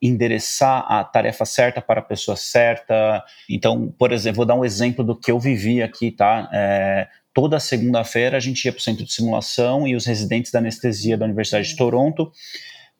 endereçar 0.03 0.85
a 0.87 1.03
tarefa 1.03 1.47
certa 1.47 1.81
para 1.81 2.01
a 2.01 2.03
pessoa 2.05 2.37
certa. 2.37 3.25
Então, 3.49 3.91
por 3.99 4.13
exemplo, 4.13 4.39
vou 4.39 4.45
dar 4.45 4.55
um 4.55 4.65
exemplo 4.67 5.03
do 5.03 5.17
que 5.17 5.31
eu 5.31 5.41
vivi 5.41 5.83
aqui, 5.83 6.11
tá? 6.11 6.51
É, 6.53 7.09
toda 7.39 7.61
segunda-feira 7.61 8.37
a 8.37 8.41
gente 8.41 8.65
ia 8.65 8.73
para 8.73 8.81
o 8.81 8.83
centro 8.83 9.05
de 9.05 9.13
simulação 9.13 9.87
e 9.87 9.95
os 9.95 10.05
residentes 10.05 10.51
da 10.51 10.59
anestesia 10.59 11.17
da 11.17 11.25
Universidade 11.25 11.69
de 11.69 11.77
Toronto 11.77 12.33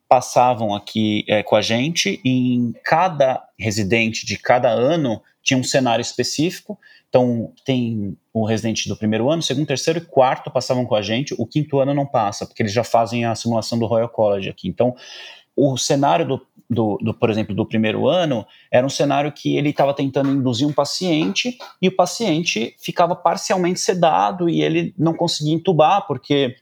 passavam 0.07 0.73
aqui 0.73 1.25
é, 1.27 1.43
com 1.43 1.57
a 1.57 1.61
gente 1.61 2.21
e 2.23 2.55
em 2.55 2.73
cada 2.85 3.43
residente 3.59 4.25
de 4.25 4.37
cada 4.37 4.69
ano 4.69 5.21
tinha 5.43 5.59
um 5.59 5.63
cenário 5.63 6.01
específico. 6.01 6.79
Então, 7.09 7.51
tem 7.65 8.17
o 8.31 8.45
residente 8.45 8.87
do 8.87 8.95
primeiro 8.95 9.29
ano, 9.29 9.43
segundo, 9.43 9.67
terceiro 9.67 9.99
e 9.99 10.05
quarto 10.05 10.49
passavam 10.49 10.85
com 10.85 10.95
a 10.95 11.01
gente, 11.01 11.35
o 11.37 11.45
quinto 11.45 11.77
ano 11.77 11.93
não 11.93 12.05
passa, 12.05 12.45
porque 12.45 12.63
eles 12.63 12.71
já 12.71 12.85
fazem 12.85 13.25
a 13.25 13.35
simulação 13.35 13.77
do 13.77 13.87
Royal 13.87 14.07
College 14.07 14.47
aqui. 14.47 14.69
Então, 14.69 14.95
o 15.59 15.77
cenário 15.77 16.25
do, 16.25 16.47
do, 16.69 16.97
do, 17.01 17.13
por 17.13 17.29
exemplo, 17.29 17.53
do 17.53 17.65
primeiro 17.65 18.07
ano 18.07 18.45
era 18.71 18.85
um 18.85 18.89
cenário 18.89 19.31
que 19.31 19.57
ele 19.57 19.69
estava 19.69 19.93
tentando 19.93 20.29
induzir 20.29 20.67
um 20.67 20.71
paciente 20.71 21.57
e 21.81 21.87
o 21.87 21.95
paciente 21.95 22.75
ficava 22.79 23.15
parcialmente 23.15 23.79
sedado 23.79 24.49
e 24.49 24.61
ele 24.61 24.93
não 24.97 25.13
conseguia 25.13 25.53
entubar 25.53 26.07
porque 26.07 26.55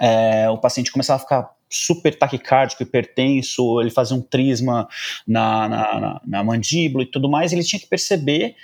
é, 0.00 0.48
o 0.50 0.58
paciente 0.58 0.90
começava 0.90 1.18
a 1.18 1.22
ficar 1.22 1.50
super 1.70 2.18
taquicárdico, 2.18 2.82
hipertenso, 2.82 3.80
ele 3.80 3.90
fazia 3.90 4.16
um 4.16 4.22
trisma 4.22 4.88
na, 5.26 5.68
na, 5.68 6.00
na, 6.00 6.20
na 6.24 6.44
mandíbula 6.44 7.04
e 7.04 7.10
tudo 7.10 7.28
mais, 7.28 7.52
ele 7.52 7.62
tinha 7.62 7.78
que 7.78 7.86
perceber 7.86 8.56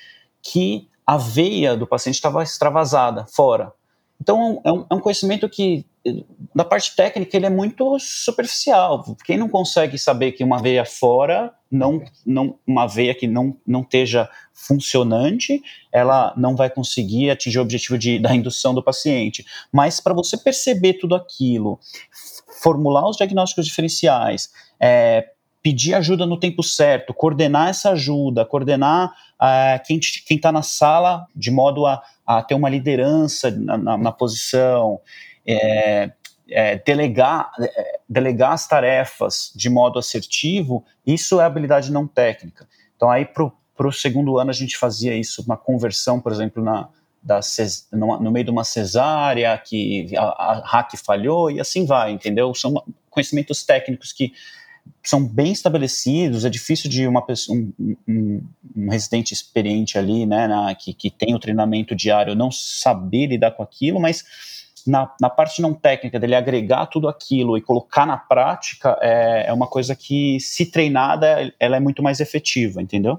que 0.43 0.89
a 1.07 1.17
veia 1.17 1.77
do 1.77 1.87
paciente 1.87 2.15
estava 2.15 2.43
extravasada, 2.43 3.27
fora. 3.27 3.73
Então, 4.21 4.61
é 4.65 4.73
um, 4.73 4.87
é 4.91 4.95
um, 4.95 5.01
conhecimento 5.01 5.49
que, 5.49 5.85
da 6.55 6.65
parte 6.65 6.95
técnica, 6.95 7.37
ele 7.37 7.47
é 7.47 7.51
muito 7.51 7.99
superficial. 7.99 9.17
Quem 9.25 9.39
não 9.39 9.49
consegue 9.49 9.99
saber 9.99 10.33
que 10.33 10.45
uma 10.45 10.61
veia 10.61 10.85
fora, 10.85 11.53
não, 11.71 12.03
não, 12.27 12.59
uma 12.67 12.87
veia 12.87 13.15
que 13.15 13.27
não, 13.27 13.57
não 13.67 13.81
esteja 13.81 14.29
funcionante, 14.53 15.63
ela 15.91 16.35
não 16.37 16.55
vai 16.55 16.69
conseguir 16.69 17.31
atingir 17.31 17.59
o 17.59 17.63
objetivo 17.63 17.97
de, 17.97 18.19
da 18.19 18.35
indução 18.35 18.75
do 18.75 18.83
paciente. 18.83 19.45
Mas 19.73 19.99
para 19.99 20.15
você 20.15 20.37
perceber 20.37 20.95
tudo 20.95 21.15
aquilo, 21.15 21.81
formular 22.63 23.09
os 23.09 23.17
diagnósticos 23.17 23.67
diferenciais, 23.67 24.51
é, 24.79 25.31
pedir 25.63 25.95
ajuda 25.95 26.27
no 26.27 26.39
tempo 26.39 26.63
certo, 26.63 27.15
coordenar 27.15 27.71
essa 27.71 27.93
ajuda, 27.93 28.45
coordenar 28.45 29.11
uh, 29.41 29.83
quem 29.87 29.99
está 30.37 30.53
na 30.53 30.63
sala 30.63 31.27
de 31.35 31.51
modo 31.51 31.87
a, 31.87 32.03
a, 32.27 32.43
ter 32.43 32.55
uma 32.55 32.69
liderança 32.69 33.51
na, 33.51 33.79
na, 33.79 33.97
na 33.97 34.13
posição, 34.13 35.01
é, 35.47 36.11
é, 36.49 36.77
delegar, 36.77 37.51
é, 37.61 38.01
delegar 38.09 38.53
as 38.53 38.67
tarefas 38.67 39.53
de 39.55 39.69
modo 39.69 39.99
assertivo, 39.99 40.85
isso 41.07 41.41
é 41.41 41.45
habilidade 41.45 41.91
não 41.91 42.07
técnica. 42.07 42.69
Então, 42.97 43.11
aí 43.11 43.25
para 43.25 43.89
o 43.89 43.93
segundo 43.93 44.39
ano 44.39 44.51
a 44.51 44.55
gente 44.55 44.77
fazia 44.77 45.15
isso, 45.15 45.43
uma 45.43 45.57
conversão, 45.57 46.21
por 46.21 46.33
exemplo, 46.33 46.63
na, 46.63 46.89
da, 47.23 47.41
no, 47.93 48.21
no 48.21 48.31
meio 48.31 48.45
de 48.45 48.51
uma 48.51 48.65
cesárea, 48.65 49.57
que 49.59 50.15
a, 50.17 50.23
a 50.23 50.63
hack 50.67 50.97
falhou, 50.97 51.51
e 51.51 51.61
assim 51.61 51.87
vai, 51.87 52.13
entendeu? 52.13 52.55
São 52.55 52.75
conhecimentos 53.11 53.65
técnicos 53.65 54.13
que 54.13 54.33
são 55.03 55.27
bem 55.27 55.53
estabelecidos, 55.53 56.45
é 56.45 56.51
difícil 56.51 56.91
de 56.91 57.07
uma 57.07 57.25
pessoa, 57.25 57.57
um, 57.57 57.97
um, 58.07 58.43
um 58.77 58.91
residente 58.91 59.33
experiente 59.33 59.99
ali, 59.99 60.27
né, 60.27 60.47
na, 60.47 60.75
que, 60.75 60.93
que 60.93 61.11
tem 61.11 61.35
o 61.35 61.39
treinamento 61.39 61.95
diário, 61.95 62.35
não 62.35 62.51
saber 62.51 63.27
lidar 63.27 63.53
com 63.53 63.63
aquilo, 63.63 63.99
mas 64.01 64.25
na, 64.87 65.13
na 65.21 65.31
parte 65.31 65.63
não 65.63 65.75
técnica, 65.75 66.19
dele 66.19 66.35
agregar 66.35 66.87
tudo 66.87 67.09
aquilo 67.09 67.57
e 67.57 67.63
colocar 67.63 68.07
na 68.07 68.17
prática, 68.17 68.99
é, 69.01 69.47
é 69.49 69.53
uma 69.53 69.67
coisa 69.67 69.95
que, 69.95 70.39
se 70.41 70.71
treinada, 70.71 71.53
ela 71.59 71.77
é 71.77 71.81
muito 71.81 72.03
mais 72.03 72.21
efetiva, 72.21 72.83
entendeu? 72.83 73.19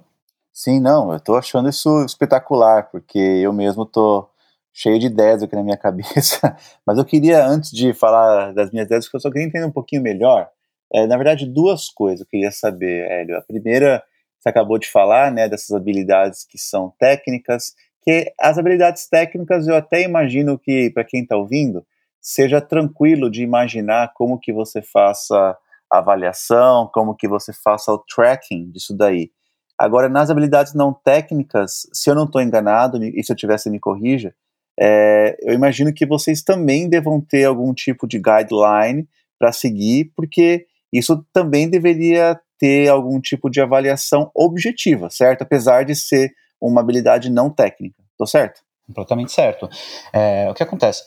Sim, 0.53 0.79
não, 0.79 1.11
eu 1.11 1.19
tô 1.19 1.35
achando 1.35 1.69
isso 1.69 2.03
espetacular, 2.05 2.89
porque 2.89 3.19
eu 3.19 3.51
mesmo 3.51 3.85
tô 3.85 4.29
cheio 4.71 4.99
de 4.99 5.07
ideias 5.07 5.43
aqui 5.43 5.55
na 5.55 5.63
minha 5.63 5.77
cabeça, 5.77 6.55
mas 6.85 6.97
eu 6.97 7.05
queria, 7.05 7.45
antes 7.45 7.71
de 7.71 7.93
falar 7.93 8.53
das 8.53 8.71
minhas 8.71 8.85
ideias, 8.85 9.09
eu 9.13 9.19
só 9.19 9.29
queria 9.29 9.47
entender 9.47 9.65
um 9.65 9.71
pouquinho 9.71 10.01
melhor 10.01 10.49
é, 10.93 11.05
na 11.07 11.17
verdade, 11.17 11.45
duas 11.45 11.89
coisas 11.89 12.21
eu 12.21 12.27
queria 12.27 12.51
saber, 12.51 13.09
Hélio. 13.09 13.37
A 13.37 13.41
primeira, 13.41 14.03
você 14.39 14.49
acabou 14.49 14.77
de 14.77 14.89
falar, 14.89 15.31
né, 15.31 15.49
dessas 15.49 15.71
habilidades 15.71 16.45
que 16.45 16.57
são 16.57 16.93
técnicas, 16.99 17.73
que 18.05 18.31
as 18.39 18.57
habilidades 18.57 19.09
técnicas 19.09 19.67
eu 19.67 19.75
até 19.75 20.03
imagino 20.03 20.59
que, 20.59 20.91
para 20.91 21.03
quem 21.03 21.23
está 21.23 21.35
ouvindo, 21.35 21.83
seja 22.21 22.61
tranquilo 22.61 23.29
de 23.29 23.41
imaginar 23.41 24.13
como 24.13 24.39
que 24.39 24.53
você 24.53 24.81
faça 24.81 25.57
a 25.91 25.97
avaliação, 25.97 26.89
como 26.93 27.15
que 27.15 27.27
você 27.27 27.51
faça 27.51 27.91
o 27.91 27.97
tracking 27.97 28.69
disso 28.71 28.95
daí. 28.95 29.31
Agora, 29.77 30.07
nas 30.07 30.29
habilidades 30.29 30.73
não 30.73 30.93
técnicas, 30.93 31.87
se 31.91 32.09
eu 32.09 32.15
não 32.15 32.25
estou 32.25 32.41
enganado, 32.41 33.03
e 33.03 33.23
se 33.23 33.31
eu 33.31 33.35
tivesse 33.35 33.69
me 33.69 33.79
corrija, 33.79 34.33
é, 34.79 35.35
eu 35.41 35.53
imagino 35.53 35.93
que 35.93 36.05
vocês 36.05 36.43
também 36.43 36.87
devam 36.87 37.19
ter 37.19 37.45
algum 37.45 37.73
tipo 37.73 38.07
de 38.07 38.19
guideline 38.19 39.07
para 39.39 39.51
seguir, 39.51 40.11
porque 40.15 40.65
isso 40.93 41.25
também 41.33 41.69
deveria 41.69 42.39
ter 42.57 42.87
algum 42.87 43.19
tipo 43.19 43.49
de 43.49 43.59
avaliação 43.59 44.31
objetiva, 44.33 45.09
certo? 45.09 45.41
Apesar 45.41 45.83
de 45.83 45.95
ser 45.95 46.31
uma 46.67 46.81
habilidade 46.81 47.29
não 47.29 47.49
técnica. 47.49 48.03
Tô 48.17 48.25
certo? 48.25 48.61
Completamente 48.87 49.31
certo. 49.31 49.69
É, 50.13 50.49
o 50.49 50.53
que 50.53 50.63
acontece? 50.63 51.03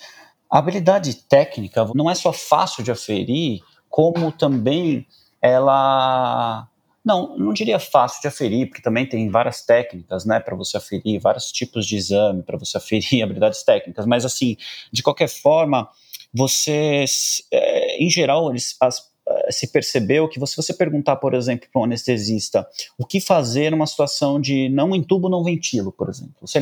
A 0.50 0.58
habilidade 0.58 1.14
técnica 1.26 1.86
não 1.94 2.10
é 2.10 2.14
só 2.14 2.32
fácil 2.32 2.82
de 2.82 2.90
aferir, 2.90 3.60
como 3.88 4.32
também 4.32 5.06
ela 5.40 6.68
não, 7.04 7.36
não 7.38 7.52
diria 7.52 7.78
fácil 7.78 8.20
de 8.20 8.28
aferir, 8.28 8.68
porque 8.68 8.82
também 8.82 9.06
tem 9.06 9.30
várias 9.30 9.62
técnicas, 9.62 10.24
né, 10.24 10.40
para 10.40 10.54
você 10.56 10.76
aferir, 10.76 11.20
vários 11.20 11.50
tipos 11.50 11.86
de 11.86 11.96
exame 11.96 12.42
para 12.42 12.58
você 12.58 12.76
aferir 12.78 13.22
habilidades 13.22 13.62
técnicas, 13.62 14.04
mas 14.06 14.24
assim, 14.24 14.56
de 14.92 15.02
qualquer 15.02 15.28
forma, 15.28 15.88
você, 16.32 17.04
é, 17.52 18.02
em 18.02 18.10
geral, 18.10 18.50
eles, 18.50 18.76
as, 18.80 19.10
se 19.50 19.66
percebeu 19.68 20.28
que 20.28 20.44
se 20.46 20.56
você 20.56 20.72
perguntar, 20.72 21.16
por 21.16 21.34
exemplo, 21.34 21.68
para 21.72 21.80
um 21.80 21.84
anestesista 21.84 22.66
o 22.98 23.04
que 23.04 23.20
fazer 23.20 23.70
numa 23.70 23.86
situação 23.86 24.40
de 24.40 24.68
não 24.68 24.94
entubo, 24.94 25.28
não 25.28 25.44
ventilo, 25.44 25.92
por 25.92 26.08
exemplo. 26.08 26.34
Você 26.40 26.60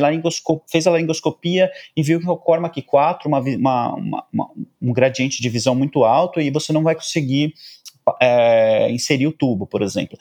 fez 0.69 0.87
a 0.87 0.91
laringoscopia 0.91 1.71
e 1.95 2.03
viu 2.03 2.19
que 2.19 2.29
o 2.29 2.37
Cormac 2.37 2.81
4, 2.81 3.27
uma, 3.27 3.39
uma, 3.39 3.95
uma, 4.33 4.51
um 4.81 4.93
gradiente 4.93 5.41
de 5.41 5.49
visão 5.49 5.75
muito 5.75 6.03
alto 6.03 6.41
e 6.41 6.49
você 6.51 6.73
não 6.73 6.83
vai 6.83 6.95
conseguir 6.95 7.53
é, 8.21 8.91
inserir 8.91 9.27
o 9.27 9.33
tubo, 9.33 9.65
por 9.65 9.81
exemplo. 9.81 10.17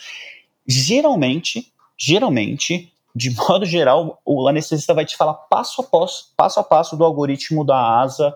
Geralmente, 0.67 1.73
geralmente, 1.97 2.93
de 3.15 3.31
modo 3.37 3.65
geral, 3.65 4.21
o 4.25 4.49
anestesista 4.49 4.95
vai 4.95 5.05
te 5.05 5.17
falar 5.17 5.35
passo 5.35 5.83
a 5.83 5.85
passo, 5.85 6.33
passo 6.37 6.61
a 6.61 6.65
passo 6.65 6.97
do 6.97 7.05
algoritmo 7.05 7.65
da 7.65 8.01
asa 8.01 8.35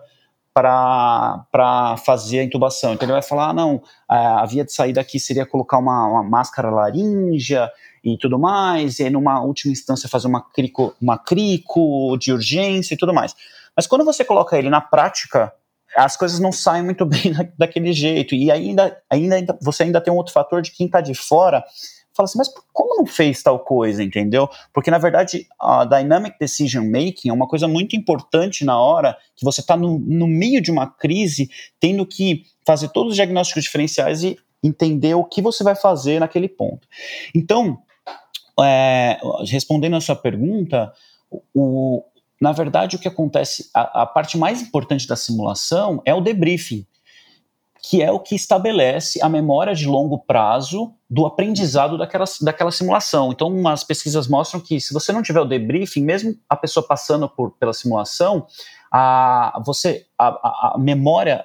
para 0.53 1.95
fazer 2.05 2.39
a 2.39 2.43
intubação. 2.43 2.93
Então 2.93 3.05
ele 3.05 3.13
vai 3.13 3.21
falar: 3.21 3.49
ah, 3.49 3.53
não, 3.53 3.81
a 4.07 4.45
via 4.45 4.65
de 4.65 4.73
saída 4.73 5.01
aqui 5.01 5.19
seria 5.19 5.45
colocar 5.45 5.77
uma, 5.77 6.07
uma 6.07 6.23
máscara 6.23 6.69
laríngea 6.69 7.71
e 8.03 8.17
tudo 8.17 8.39
mais, 8.39 8.99
e 8.99 9.03
aí 9.03 9.09
numa 9.09 9.41
última 9.41 9.71
instância 9.71 10.09
fazer 10.09 10.27
uma 10.27 10.41
crico, 10.41 10.95
uma 11.01 11.17
crico 11.17 12.17
de 12.17 12.33
urgência 12.33 12.93
e 12.93 12.97
tudo 12.97 13.13
mais. 13.13 13.35
Mas 13.75 13.87
quando 13.87 14.03
você 14.03 14.25
coloca 14.25 14.57
ele 14.57 14.69
na 14.69 14.81
prática, 14.81 15.53
as 15.95 16.17
coisas 16.17 16.39
não 16.39 16.51
saem 16.51 16.83
muito 16.83 17.05
bem 17.05 17.33
daquele 17.57 17.93
jeito. 17.93 18.35
E 18.35 18.51
ainda, 18.51 18.97
ainda 19.09 19.57
você 19.61 19.83
ainda 19.83 20.01
tem 20.01 20.11
um 20.11 20.17
outro 20.17 20.33
fator 20.33 20.61
de 20.61 20.71
quem 20.71 20.85
está 20.85 21.01
de 21.01 21.13
fora 21.13 21.63
fala 22.13 22.25
assim, 22.25 22.37
mas 22.37 22.49
como 22.73 22.97
não 22.97 23.05
fez 23.05 23.41
tal 23.41 23.59
coisa, 23.59 24.03
entendeu? 24.03 24.49
Porque, 24.73 24.91
na 24.91 24.97
verdade, 24.97 25.47
a 25.59 25.85
Dynamic 25.85 26.37
Decision 26.39 26.85
Making 26.85 27.29
é 27.29 27.33
uma 27.33 27.47
coisa 27.47 27.67
muito 27.67 27.95
importante 27.95 28.65
na 28.65 28.79
hora 28.79 29.17
que 29.35 29.45
você 29.45 29.61
está 29.61 29.77
no, 29.77 29.99
no 29.99 30.27
meio 30.27 30.61
de 30.61 30.71
uma 30.71 30.87
crise, 30.87 31.49
tendo 31.79 32.05
que 32.05 32.43
fazer 32.65 32.89
todos 32.89 33.11
os 33.11 33.15
diagnósticos 33.15 33.63
diferenciais 33.63 34.23
e 34.23 34.37
entender 34.63 35.15
o 35.15 35.23
que 35.23 35.41
você 35.41 35.63
vai 35.63 35.75
fazer 35.75 36.19
naquele 36.19 36.47
ponto. 36.47 36.87
Então, 37.33 37.79
é, 38.59 39.19
respondendo 39.47 39.95
a 39.95 40.01
sua 40.01 40.15
pergunta, 40.15 40.93
o, 41.53 42.03
na 42.39 42.51
verdade, 42.51 42.95
o 42.95 42.99
que 42.99 43.07
acontece, 43.07 43.69
a, 43.73 44.03
a 44.03 44.05
parte 44.05 44.37
mais 44.37 44.61
importante 44.61 45.07
da 45.07 45.15
simulação 45.15 46.01
é 46.05 46.13
o 46.13 46.21
debriefing 46.21 46.85
que 47.81 48.01
é 48.01 48.11
o 48.11 48.19
que 48.19 48.35
estabelece 48.35 49.21
a 49.23 49.27
memória 49.27 49.73
de 49.73 49.87
longo 49.87 50.19
prazo 50.19 50.93
do 51.09 51.25
aprendizado 51.25 51.97
daquela, 51.97 52.25
daquela 52.41 52.71
simulação. 52.71 53.31
Então, 53.31 53.67
as 53.67 53.83
pesquisas 53.83 54.27
mostram 54.27 54.61
que 54.61 54.79
se 54.79 54.93
você 54.93 55.11
não 55.11 55.23
tiver 55.23 55.41
o 55.41 55.45
debriefing, 55.45 56.03
mesmo 56.03 56.35
a 56.47 56.55
pessoa 56.55 56.85
passando 56.85 57.27
por, 57.27 57.51
pela 57.51 57.73
simulação, 57.73 58.45
a, 58.91 59.59
você, 59.65 60.05
a, 60.17 60.73
a 60.73 60.75
memória 60.77 61.43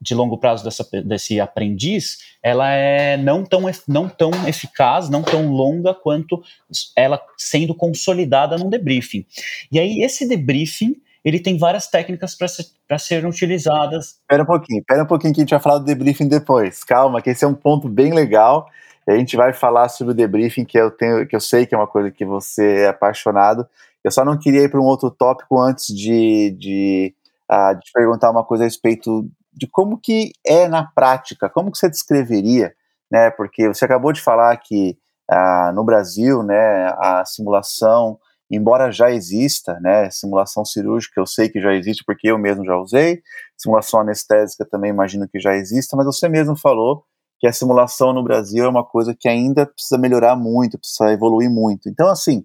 de 0.00 0.14
longo 0.14 0.38
prazo 0.38 0.62
dessa, 0.62 0.86
desse 1.04 1.40
aprendiz, 1.40 2.18
ela 2.42 2.70
é 2.70 3.16
não 3.16 3.44
tão, 3.44 3.62
não 3.88 4.08
tão 4.08 4.30
eficaz, 4.46 5.08
não 5.08 5.22
tão 5.22 5.50
longa 5.50 5.94
quanto 5.94 6.42
ela 6.94 7.20
sendo 7.36 7.74
consolidada 7.74 8.56
num 8.56 8.68
debriefing. 8.68 9.26
E 9.72 9.78
aí, 9.78 10.02
esse 10.02 10.28
debriefing 10.28 10.96
ele 11.24 11.40
tem 11.40 11.58
várias 11.58 11.86
técnicas 11.86 12.34
para 12.34 12.48
ser, 12.48 12.66
serem 12.98 13.28
utilizadas. 13.28 14.18
Espera 14.20 14.42
um 14.42 14.46
pouquinho, 14.46 14.80
espera 14.80 15.02
um 15.02 15.06
pouquinho 15.06 15.34
que 15.34 15.40
a 15.40 15.42
gente 15.42 15.50
vai 15.50 15.60
falar 15.60 15.78
do 15.78 15.84
debriefing 15.84 16.28
depois. 16.28 16.84
Calma, 16.84 17.20
que 17.20 17.30
esse 17.30 17.44
é 17.44 17.48
um 17.48 17.54
ponto 17.54 17.88
bem 17.88 18.12
legal. 18.14 18.68
A 19.06 19.16
gente 19.16 19.36
vai 19.36 19.52
falar 19.52 19.88
sobre 19.88 20.12
o 20.12 20.16
debriefing, 20.16 20.64
que 20.64 20.78
eu, 20.78 20.90
tenho, 20.90 21.26
que 21.26 21.34
eu 21.34 21.40
sei 21.40 21.64
que 21.64 21.74
é 21.74 21.78
uma 21.78 21.86
coisa 21.86 22.10
que 22.10 22.24
você 22.24 22.80
é 22.80 22.88
apaixonado. 22.88 23.66
Eu 24.04 24.10
só 24.10 24.24
não 24.24 24.38
queria 24.38 24.62
ir 24.62 24.70
para 24.70 24.80
um 24.80 24.84
outro 24.84 25.10
tópico 25.10 25.58
antes 25.58 25.86
de, 25.86 26.50
de, 26.58 27.14
uh, 27.50 27.74
de 27.74 27.80
te 27.80 27.92
perguntar 27.92 28.30
uma 28.30 28.44
coisa 28.44 28.64
a 28.64 28.66
respeito 28.66 29.26
de 29.52 29.66
como 29.66 29.98
que 29.98 30.32
é 30.46 30.68
na 30.68 30.84
prática, 30.84 31.48
como 31.48 31.72
que 31.72 31.78
você 31.78 31.88
descreveria, 31.88 32.74
né? 33.10 33.30
Porque 33.30 33.66
você 33.66 33.84
acabou 33.84 34.12
de 34.12 34.20
falar 34.20 34.54
que 34.58 34.96
uh, 35.30 35.72
no 35.72 35.84
Brasil, 35.84 36.42
né, 36.42 36.92
a 36.98 37.24
simulação 37.26 38.18
embora 38.50 38.90
já 38.90 39.10
exista, 39.10 39.78
né, 39.80 40.10
simulação 40.10 40.64
cirúrgica, 40.64 41.20
eu 41.20 41.26
sei 41.26 41.48
que 41.48 41.60
já 41.60 41.74
existe 41.74 42.02
porque 42.04 42.30
eu 42.30 42.38
mesmo 42.38 42.64
já 42.64 42.76
usei, 42.76 43.22
simulação 43.56 44.00
anestésica 44.00 44.64
também 44.64 44.90
imagino 44.90 45.28
que 45.28 45.38
já 45.38 45.54
exista, 45.54 45.96
mas 45.96 46.06
você 46.06 46.28
mesmo 46.28 46.56
falou 46.56 47.04
que 47.38 47.46
a 47.46 47.52
simulação 47.52 48.12
no 48.12 48.22
Brasil 48.22 48.64
é 48.64 48.68
uma 48.68 48.84
coisa 48.84 49.14
que 49.14 49.28
ainda 49.28 49.66
precisa 49.66 49.98
melhorar 49.98 50.34
muito, 50.34 50.78
precisa 50.78 51.12
evoluir 51.12 51.50
muito. 51.50 51.88
Então, 51.88 52.08
assim, 52.08 52.44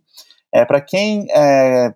é, 0.54 0.64
para 0.66 0.80
quem 0.80 1.24
está 1.24 1.40
é, 1.40 1.96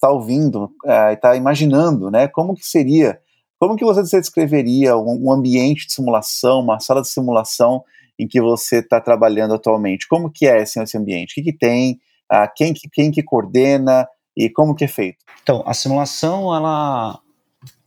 tá 0.00 0.10
ouvindo 0.10 0.70
é, 0.84 1.10
e 1.10 1.14
está 1.14 1.34
imaginando, 1.36 2.10
né, 2.10 2.28
como 2.28 2.54
que 2.54 2.66
seria, 2.66 3.18
como 3.58 3.76
que 3.76 3.84
você 3.84 4.20
descreveria 4.20 4.96
um, 4.96 5.26
um 5.26 5.32
ambiente 5.32 5.86
de 5.86 5.94
simulação, 5.94 6.60
uma 6.60 6.80
sala 6.80 7.00
de 7.00 7.08
simulação 7.08 7.82
em 8.18 8.28
que 8.28 8.40
você 8.40 8.78
está 8.78 9.00
trabalhando 9.00 9.54
atualmente? 9.54 10.06
Como 10.06 10.30
que 10.30 10.46
é 10.46 10.62
esse, 10.62 10.80
esse 10.80 10.98
ambiente? 10.98 11.32
O 11.32 11.34
que, 11.34 11.50
que 11.50 11.56
tem? 11.56 11.98
Ah, 12.30 12.48
quem, 12.48 12.72
que, 12.72 12.88
quem 12.88 13.10
que 13.10 13.22
coordena 13.22 14.06
e 14.36 14.48
como 14.50 14.74
que 14.74 14.84
é 14.84 14.88
feito? 14.88 15.24
Então, 15.42 15.62
a 15.66 15.74
simulação, 15.74 16.54
ela, 16.54 17.20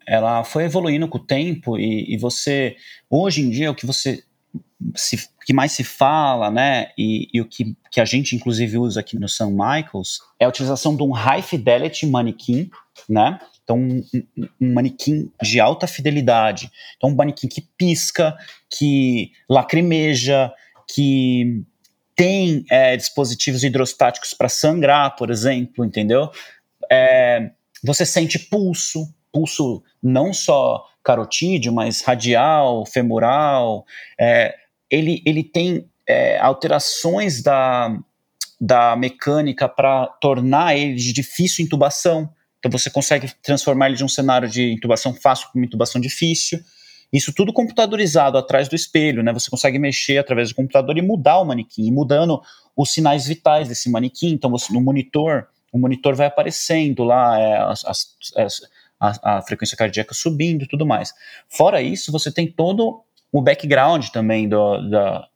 ela 0.08 0.44
foi 0.44 0.64
evoluindo 0.64 1.08
com 1.08 1.18
o 1.18 1.26
tempo 1.26 1.78
e, 1.78 2.14
e 2.14 2.18
você, 2.18 2.76
hoje 3.10 3.42
em 3.42 3.50
dia, 3.50 3.72
o 3.72 3.76
que 3.76 3.86
você 3.86 4.24
se, 4.96 5.30
que 5.46 5.54
mais 5.54 5.72
se 5.72 5.84
fala, 5.84 6.52
né, 6.52 6.90
e, 6.98 7.30
e, 7.34 7.42
o 7.42 7.46
que, 7.46 7.76
que 7.92 8.00
a 8.00 8.06
gente 8.06 8.36
inclusive 8.36 8.78
usa 8.78 9.00
aqui 9.00 9.18
no 9.18 9.28
St. 9.28 9.46
Michael's 9.46 10.20
é 10.40 10.46
a 10.46 10.50
utilização 10.50 10.96
de 10.96 11.04
um 11.04 11.12
high 11.12 11.42
fidelity 11.42 12.06
manequim, 12.06 12.70
né, 13.10 13.40
então 13.64 13.78
um, 13.78 14.04
um, 14.14 14.48
um, 14.62 14.74
manequim 14.74 15.32
de 15.42 15.60
alta 15.60 15.88
fidelidade, 15.88 16.72
então 16.96 17.10
um 17.10 17.16
manequim 17.16 17.48
que 17.48 17.62
pisca, 17.78 18.38
que 18.70 19.32
lacrimeja, 19.50 20.52
que 20.88 21.64
tem 22.18 22.66
é, 22.70 22.98
dispositivos 22.98 23.64
hidrostáticos 23.64 24.34
para 24.34 24.50
sangrar, 24.50 25.16
por 25.16 25.30
exemplo, 25.30 25.86
entendeu? 25.86 26.32
É, 26.92 27.52
você 27.84 28.08
sente 28.08 28.40
pulso, 28.40 29.08
pulso 29.32 29.84
não 30.02 30.34
só 30.34 30.84
carotídeo, 31.04 31.72
mas 31.72 32.02
radial, 32.02 32.88
femoral. 32.88 33.86
É, 34.20 34.56
ele, 34.90 35.22
ele 35.28 35.44
tem 35.44 35.88
é, 36.08 36.40
alterações 36.40 37.44
da, 37.44 37.96
da 38.60 38.96
mecânica 38.96 39.70
para 39.70 40.08
tornar 40.20 40.76
ele 40.76 40.96
de 40.96 41.14
difícil 41.14 41.64
intubação. 41.64 42.34
Então 42.58 42.72
você 42.72 42.90
consegue 42.90 43.32
transformar 43.44 43.90
ele 43.90 43.96
de 43.96 44.04
um 44.04 44.10
cenário 44.10 44.50
de 44.50 44.74
intubação 44.74 45.14
fácil 45.14 45.50
para 45.52 45.60
uma 45.60 45.66
intubação 45.68 46.02
difícil. 46.02 46.60
Isso 47.12 47.34
tudo 47.34 47.54
computadorizado 47.54 48.38
atrás 48.38 48.68
do 48.68 48.76
espelho, 48.76 49.24
né? 49.24 49.32
Você 49.34 49.50
consegue 49.50 49.80
mexer 49.80 50.18
através 50.18 50.50
do 50.50 50.56
computador 50.56 50.98
e 50.98 51.02
mudar 51.02 51.40
o 51.40 51.46
manequim, 51.46 51.92
mudando 51.92 52.42
os 52.76 52.92
sinais 52.92 53.26
vitais 53.28 53.68
desse 53.68 53.90
manequim. 53.90 54.32
Então, 54.32 54.50
você, 54.50 54.74
no 54.74 54.82
monitor, 54.82 55.48
o 55.72 55.80
monitor 55.80 56.16
vai 56.16 56.28
aparecendo 56.28 57.04
lá, 57.04 57.40
é, 57.40 57.58
as, 57.60 57.86
as, 58.36 58.62
a, 59.00 59.38
a, 59.38 59.42
frequência 59.42 59.78
cardíaca 59.78 60.14
subindo 60.14 60.64
e 60.64 60.68
tudo 60.68 60.86
mais. 60.86 61.14
Fora 61.50 61.82
isso, 61.82 62.12
você 62.12 62.32
tem 62.32 62.52
todo 62.52 63.02
o 63.32 63.42
background 63.42 64.08
também 64.08 64.48
do, 64.48 64.90
da, 64.90 65.28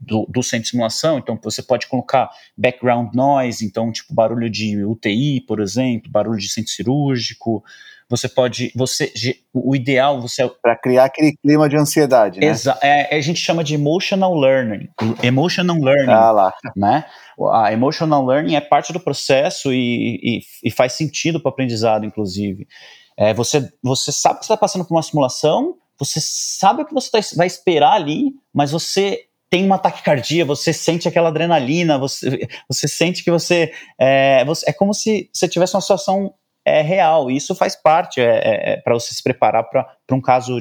do, 0.00 0.26
do 0.28 0.42
centro 0.42 0.64
de 0.64 0.70
simulação, 0.70 1.18
então 1.18 1.38
você 1.42 1.62
pode 1.62 1.86
colocar 1.86 2.30
background 2.56 3.14
noise, 3.14 3.64
então 3.64 3.90
tipo 3.92 4.12
barulho 4.12 4.50
de 4.50 4.84
UTI, 4.84 5.40
por 5.40 5.60
exemplo, 5.60 6.10
barulho 6.10 6.38
de 6.38 6.48
centro 6.48 6.72
cirúrgico, 6.72 7.64
você 8.12 8.28
pode, 8.28 8.70
você, 8.76 9.10
o 9.54 9.74
ideal 9.74 10.20
você 10.20 10.46
para 10.60 10.76
criar 10.76 11.06
aquele 11.06 11.34
clima 11.42 11.66
de 11.66 11.78
ansiedade, 11.78 12.40
né? 12.40 12.48
Exa 12.48 12.78
é, 12.82 13.16
a 13.16 13.20
gente 13.22 13.40
chama 13.40 13.64
de 13.64 13.74
emotional 13.74 14.38
learning, 14.38 14.86
emotional 15.22 15.78
learning, 15.78 16.12
ah 16.12 16.30
lá, 16.30 16.54
né? 16.76 17.06
A 17.52 17.72
emotional 17.72 18.22
learning 18.26 18.54
é 18.54 18.60
parte 18.60 18.92
do 18.92 19.00
processo 19.00 19.72
e, 19.72 20.20
e, 20.22 20.40
e 20.62 20.70
faz 20.70 20.92
sentido 20.92 21.40
para 21.40 21.48
o 21.48 21.52
aprendizado, 21.52 22.04
inclusive. 22.04 22.68
É, 23.16 23.32
você, 23.32 23.66
você 23.82 24.12
sabe 24.12 24.40
que 24.40 24.44
você 24.44 24.52
está 24.52 24.58
passando 24.58 24.84
por 24.84 24.94
uma 24.94 25.02
simulação, 25.02 25.76
você 25.98 26.20
sabe 26.20 26.82
o 26.82 26.84
que 26.84 26.92
você 26.92 27.10
tá, 27.10 27.18
vai 27.34 27.46
esperar 27.46 27.94
ali, 27.94 28.34
mas 28.52 28.72
você 28.72 29.20
tem 29.48 29.64
uma 29.64 29.78
taquicardia, 29.78 30.44
você 30.44 30.70
sente 30.70 31.08
aquela 31.08 31.30
adrenalina, 31.30 31.98
você, 31.98 32.46
você 32.68 32.86
sente 32.86 33.24
que 33.24 33.30
você 33.30 33.72
é, 33.98 34.44
você, 34.44 34.68
é 34.68 34.72
como 34.74 34.92
se 34.92 35.30
você 35.32 35.48
tivesse 35.48 35.74
uma 35.74 35.80
situação 35.80 36.34
é 36.64 36.80
real. 36.82 37.30
Isso 37.30 37.54
faz 37.54 37.74
parte 37.74 38.20
é, 38.20 38.24
é, 38.24 38.72
é 38.72 38.76
para 38.76 38.94
você 38.94 39.14
se 39.14 39.22
preparar 39.22 39.64
para 39.64 39.96
um 40.12 40.20
caso 40.20 40.60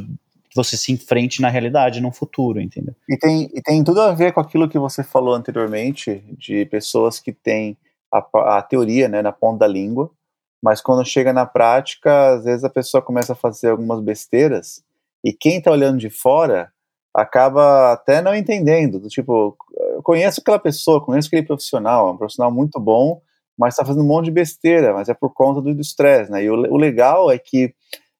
que 0.51 0.55
você 0.55 0.75
se 0.75 0.91
enfrente 0.91 1.41
na 1.41 1.49
realidade, 1.49 2.01
no 2.01 2.11
futuro, 2.11 2.59
entendeu? 2.59 2.93
E 3.07 3.17
tem, 3.17 3.49
e 3.53 3.61
tem 3.61 3.81
tudo 3.83 4.01
a 4.01 4.11
ver 4.11 4.33
com 4.33 4.41
aquilo 4.41 4.67
que 4.67 4.77
você 4.77 5.01
falou 5.01 5.33
anteriormente, 5.33 6.23
de 6.37 6.65
pessoas 6.65 7.19
que 7.19 7.31
têm 7.31 7.77
a, 8.13 8.57
a 8.57 8.61
teoria 8.61 9.07
né, 9.07 9.21
na 9.21 9.31
ponta 9.31 9.59
da 9.59 9.67
língua, 9.67 10.11
mas 10.61 10.81
quando 10.81 11.05
chega 11.05 11.31
na 11.31 11.45
prática, 11.45 12.33
às 12.33 12.43
vezes 12.43 12.65
a 12.65 12.69
pessoa 12.69 13.01
começa 13.01 13.31
a 13.31 13.35
fazer 13.35 13.69
algumas 13.69 14.01
besteiras, 14.01 14.83
e 15.23 15.31
quem 15.31 15.57
está 15.57 15.71
olhando 15.71 15.97
de 15.97 16.09
fora 16.09 16.69
acaba 17.13 17.93
até 17.93 18.21
não 18.21 18.35
entendendo. 18.35 18.99
Do 18.99 19.07
tipo, 19.07 19.57
eu 19.95 20.03
conheço 20.03 20.41
aquela 20.41 20.59
pessoa, 20.59 21.03
conheço 21.03 21.27
aquele 21.27 21.43
profissional, 21.45 22.09
é 22.09 22.11
um 22.11 22.17
profissional 22.17 22.51
muito 22.51 22.79
bom, 22.79 23.21
mas 23.61 23.75
está 23.75 23.85
fazendo 23.85 24.03
um 24.03 24.07
monte 24.07 24.25
de 24.25 24.31
besteira, 24.31 24.91
mas 24.91 25.07
é 25.07 25.13
por 25.13 25.31
conta 25.35 25.61
do 25.61 25.69
estresse, 25.79 26.31
né? 26.31 26.43
E 26.43 26.49
o, 26.49 26.55
o, 26.55 26.77
legal 26.77 27.29
é 27.29 27.37
que 27.37 27.75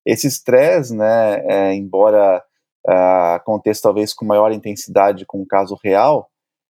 esse 0.06 0.27
estresse, 0.27 0.95
né, 0.95 1.43
é, 1.47 1.73
embora 1.73 2.43
uh, 2.88 3.34
aconteça 3.36 3.82
talvez 3.82 4.13
com 4.13 4.23
maior 4.23 4.51
intensidade 4.51 5.25
com 5.25 5.41
o 5.41 5.47
caso 5.47 5.75
real, 5.84 6.30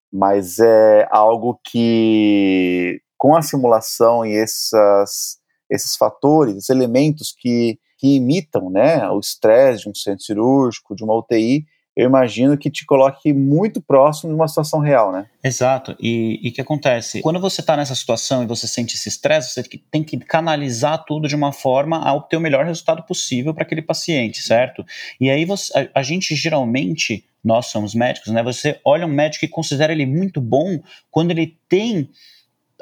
mas 0.09 0.57
é 0.59 1.05
algo 1.11 1.59
que, 1.65 3.01
com 3.17 3.35
a 3.35 3.41
simulação 3.41 4.25
e 4.25 4.37
essas, 4.37 5.37
esses 5.69 5.97
fatores, 5.97 6.55
esses 6.55 6.69
elementos 6.69 7.35
que, 7.37 7.77
que 7.97 8.15
imitam 8.15 8.69
né, 8.69 9.05
o 9.09 9.19
estresse 9.19 9.83
de 9.83 9.89
um 9.89 9.93
centro 9.93 10.23
cirúrgico, 10.23 10.95
de 10.95 11.03
uma 11.03 11.17
UTI, 11.17 11.65
eu 12.01 12.07
imagino 12.07 12.57
que 12.57 12.71
te 12.71 12.83
coloque 12.83 13.31
muito 13.31 13.79
próximo 13.79 14.31
de 14.31 14.35
uma 14.35 14.47
situação 14.47 14.79
real, 14.79 15.11
né? 15.11 15.27
Exato. 15.43 15.95
E 15.99 16.49
o 16.49 16.51
que 16.51 16.59
acontece? 16.59 17.21
Quando 17.21 17.39
você 17.39 17.61
está 17.61 17.77
nessa 17.77 17.93
situação 17.93 18.41
e 18.41 18.47
você 18.47 18.67
sente 18.67 18.95
esse 18.95 19.07
estresse, 19.07 19.53
você 19.53 19.63
tem 19.91 20.03
que 20.03 20.17
canalizar 20.17 21.05
tudo 21.05 21.27
de 21.27 21.35
uma 21.35 21.51
forma 21.51 21.99
a 21.99 22.11
obter 22.15 22.37
o 22.37 22.41
melhor 22.41 22.65
resultado 22.65 23.03
possível 23.03 23.53
para 23.53 23.61
aquele 23.61 23.83
paciente, 23.83 24.41
certo? 24.41 24.83
E 25.19 25.29
aí 25.29 25.45
você, 25.45 25.77
a, 25.77 25.99
a 25.99 26.01
gente 26.01 26.33
geralmente, 26.35 27.23
nós 27.43 27.67
somos 27.67 27.93
médicos, 27.93 28.33
né? 28.33 28.41
Você 28.41 28.79
olha 28.83 29.05
um 29.05 29.13
médico 29.13 29.45
e 29.45 29.47
considera 29.47 29.93
ele 29.93 30.07
muito 30.07 30.41
bom 30.41 30.79
quando 31.11 31.29
ele 31.29 31.55
tem 31.69 32.09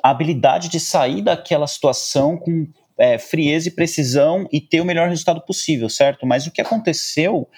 a 0.01 0.11
habilidade 0.11 0.69
de 0.69 0.79
sair 0.79 1.21
daquela 1.21 1.67
situação 1.67 2.37
com 2.37 2.65
é, 2.97 3.17
frieza 3.17 3.67
e 3.67 3.71
precisão 3.71 4.47
e 4.49 4.61
ter 4.61 4.79
o 4.79 4.85
melhor 4.85 5.09
resultado 5.09 5.41
possível, 5.41 5.89
certo? 5.89 6.25
Mas 6.25 6.47
o 6.47 6.51
que 6.51 6.61
aconteceu 6.61 7.49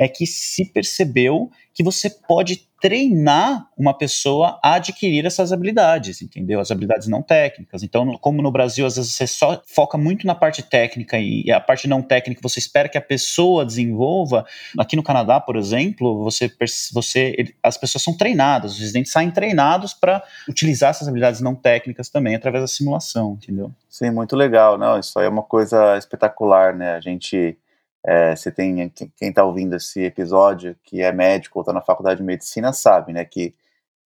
é 0.00 0.08
que 0.08 0.26
se 0.26 0.64
percebeu 0.64 1.50
que 1.74 1.84
você 1.84 2.08
pode 2.08 2.68
treinar 2.80 3.68
uma 3.76 3.92
pessoa 3.92 4.58
a 4.64 4.74
adquirir 4.76 5.26
essas 5.26 5.52
habilidades, 5.52 6.22
entendeu? 6.22 6.58
As 6.58 6.70
habilidades 6.70 7.06
não 7.06 7.20
técnicas. 7.20 7.82
Então, 7.82 8.16
como 8.16 8.40
no 8.40 8.50
Brasil, 8.50 8.86
às 8.86 8.96
vezes 8.96 9.12
você 9.12 9.26
só 9.26 9.62
foca 9.66 9.98
muito 9.98 10.26
na 10.26 10.34
parte 10.34 10.62
técnica 10.62 11.18
e 11.18 11.52
a 11.52 11.60
parte 11.60 11.86
não 11.86 12.00
técnica 12.00 12.40
você 12.42 12.58
espera 12.58 12.88
que 12.88 12.96
a 12.96 13.02
pessoa 13.02 13.66
desenvolva. 13.66 14.46
Aqui 14.78 14.96
no 14.96 15.02
Canadá, 15.02 15.38
por 15.38 15.56
exemplo, 15.56 16.24
você, 16.24 16.50
você 16.94 17.54
as 17.62 17.76
pessoas 17.76 18.02
são 18.02 18.16
treinadas, 18.16 18.72
os 18.72 18.80
residentes 18.80 19.12
saem 19.12 19.30
treinados 19.30 19.92
para 19.92 20.24
utilizar 20.48 20.90
essas 20.90 21.06
habilidades 21.06 21.42
não 21.42 21.54
técnicas 21.54 22.08
também 22.08 22.34
através 22.34 22.62
da 22.62 22.68
simulação, 22.68 23.38
entendeu? 23.42 23.70
Sim, 23.90 24.10
muito 24.10 24.34
legal. 24.34 24.78
Não, 24.78 24.98
isso 24.98 25.18
aí 25.18 25.26
é 25.26 25.28
uma 25.28 25.42
coisa 25.42 25.98
espetacular, 25.98 26.74
né? 26.74 26.94
A 26.94 27.00
gente 27.00 27.58
é, 28.04 28.34
você 28.34 28.50
tem 28.50 28.88
quem 28.88 29.28
está 29.28 29.44
ouvindo 29.44 29.76
esse 29.76 30.00
episódio 30.00 30.76
que 30.82 31.02
é 31.02 31.12
médico 31.12 31.58
ou 31.58 31.62
está 31.62 31.72
na 31.72 31.82
faculdade 31.82 32.18
de 32.18 32.26
medicina 32.26 32.72
sabe, 32.72 33.12
né, 33.12 33.24
que 33.24 33.54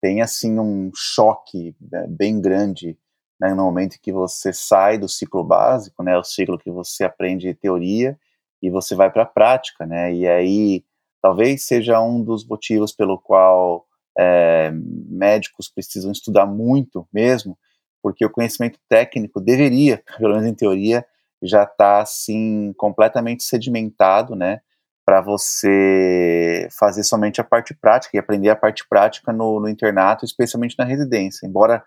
tem 0.01 0.21
assim 0.21 0.59
um 0.59 0.91
choque 0.95 1.75
né, 1.81 2.07
bem 2.09 2.41
grande 2.41 2.99
né, 3.41 3.55
no 3.55 3.65
momento 3.65 4.01
que 4.01 4.13
você 4.13 4.53
sai 4.53 4.99
do 4.99 5.09
ciclo 5.09 5.45
básico, 5.45 6.03
né, 6.03 6.17
o 6.17 6.25
ciclo 6.25 6.59
que 6.59 6.71
você 6.71 7.05
aprende 7.05 7.55
teoria 7.55 8.19
e 8.61 8.71
você 8.71 8.95
vai 8.95 9.11
para 9.11 9.23
a 9.23 9.27
prática, 9.27 9.87
né, 9.87 10.13
e 10.13 10.27
aí 10.27 10.85
talvez 11.23 11.65
seja 11.65 12.01
um 12.03 12.23
dos 12.23 12.47
motivos 12.47 12.93
pelo 12.93 13.19
qual 13.19 13.87
é, 14.19 14.71
médicos 14.73 15.69
precisam 15.69 16.13
estudar 16.13 16.47
muito 16.47 17.09
mesmo, 17.13 17.59
porque 18.03 18.25
o 18.25 18.31
conhecimento 18.31 18.79
técnico 18.89 19.41
deveria, 19.41 20.03
pelo 20.19 20.35
menos 20.35 20.49
em 20.49 20.55
teoria, 20.55 21.05
já 21.47 21.65
está 21.65 22.01
assim 22.01 22.73
completamente 22.77 23.45
sedimentado, 23.45 24.35
né? 24.35 24.61
Para 25.05 25.21
você 25.21 26.67
fazer 26.79 27.05
somente 27.05 27.41
a 27.41 27.45
parte 27.45 27.75
prática 27.75 28.17
e 28.17 28.21
aprender 28.21 28.49
a 28.49 28.57
parte 28.57 28.87
prática 28.89 29.33
no, 29.33 29.61
no, 29.61 29.69
internato, 29.69 30.25
especialmente 30.25 30.77
na 30.79 30.85
residência, 30.85 31.47
embora 31.47 31.83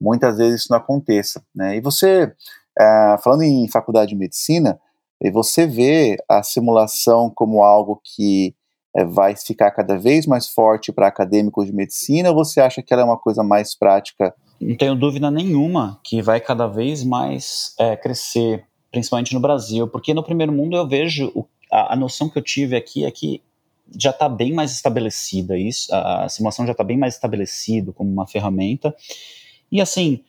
muitas 0.00 0.36
vezes 0.36 0.62
isso 0.62 0.72
não 0.72 0.78
aconteça, 0.78 1.42
né? 1.54 1.76
E 1.76 1.80
você, 1.80 2.32
é, 2.78 3.16
falando 3.22 3.42
em 3.42 3.68
faculdade 3.68 4.10
de 4.10 4.16
medicina, 4.16 4.78
você 5.32 5.66
vê 5.66 6.16
a 6.28 6.42
simulação 6.42 7.30
como 7.34 7.62
algo 7.62 8.00
que 8.04 8.54
é, 8.96 9.04
vai 9.04 9.36
ficar 9.36 9.70
cada 9.70 9.98
vez 9.98 10.26
mais 10.26 10.48
forte 10.48 10.90
para 10.90 11.06
acadêmicos 11.06 11.66
de 11.66 11.72
medicina, 11.72 12.30
ou 12.30 12.36
você 12.36 12.60
acha 12.60 12.82
que 12.82 12.92
ela 12.92 13.02
é 13.02 13.04
uma 13.04 13.18
coisa 13.18 13.42
mais 13.42 13.78
prática? 13.78 14.34
Não 14.60 14.76
tenho 14.76 14.94
dúvida 14.94 15.30
nenhuma 15.30 16.00
que 16.02 16.22
vai 16.22 16.40
cada 16.40 16.66
vez 16.66 17.04
mais 17.04 17.74
é, 17.78 17.94
crescer 17.94 18.64
principalmente 18.96 19.34
no 19.34 19.40
Brasil, 19.40 19.86
porque 19.86 20.14
no 20.14 20.22
primeiro 20.22 20.50
mundo 20.50 20.74
eu 20.74 20.88
vejo 20.88 21.30
o, 21.34 21.46
a, 21.70 21.92
a, 21.92 21.96
noção 21.96 22.30
que 22.30 22.38
eu 22.38 22.42
tive 22.42 22.74
aqui 22.74 23.04
é 23.04 23.10
que 23.10 23.42
já 23.94 24.08
está 24.08 24.26
bem 24.26 24.54
mais 24.54 24.72
estabelecida 24.72 25.58
isso, 25.58 25.94
a, 25.94 26.24
a 26.24 26.28
simulação 26.30 26.64
já 26.64 26.72
está 26.72 26.82
bem 26.82 26.96
mais 26.96 27.12
estabelecida 27.12 27.92
como 27.92 28.10
uma 28.10 28.26
ferramenta, 28.26 28.96
e 29.70 29.82
assim, 29.82 30.24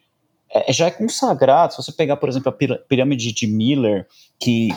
é, 0.53 0.73
já 0.73 0.88
é 0.88 0.91
consagrado, 0.91 1.71
se 1.71 1.82
você 1.82 1.93
pegar, 1.93 2.17
por 2.17 2.27
exemplo, 2.27 2.49
a 2.49 2.77
pirâmide 2.77 3.32
de 3.32 3.47
Miller, 3.47 4.06
que, 4.38 4.67